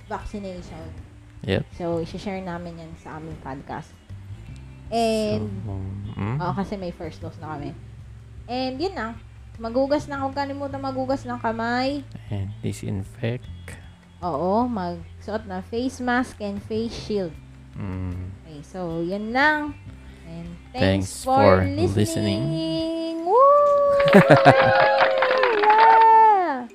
vaccination. 0.05 0.84
Yep. 1.45 1.64
So, 1.76 2.01
isi-share 2.01 2.40
namin 2.40 2.80
yan 2.80 2.92
sa 2.97 3.20
aming 3.20 3.36
podcast. 3.38 3.92
And, 4.88 5.49
so, 5.64 5.72
mm, 6.16 6.36
oo, 6.40 6.53
kasi 6.57 6.76
may 6.76 6.90
first 6.90 7.20
dose 7.20 7.36
na 7.38 7.57
kami. 7.57 7.76
And, 8.49 8.80
yun 8.80 8.97
na. 8.97 9.16
Magugas 9.55 10.11
na, 10.11 10.18
huwag 10.18 10.34
kalimutan 10.34 10.82
magugas 10.82 11.22
ng 11.22 11.38
kamay. 11.38 12.03
and 12.26 12.51
disinfect. 12.59 13.47
Oo, 14.18 14.64
magsuot 15.25 15.49
na 15.49 15.64
face 15.64 16.05
mask 16.05 16.37
and 16.45 16.61
face 16.68 16.93
shield. 16.93 17.33
Mm, 17.81 18.29
Okay, 18.45 18.61
so, 18.61 19.01
yun 19.01 19.33
lang. 19.33 19.72
And 20.29 20.49
thanks, 20.72 21.09
Thanks 21.09 21.25
for, 21.25 21.64
for 21.64 21.64
listening. 21.64 22.45
listening. 22.45 23.25
Woo! 23.25 23.41
yeah! 25.64 26.68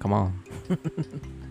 come 0.00 0.12
on. 0.16 0.32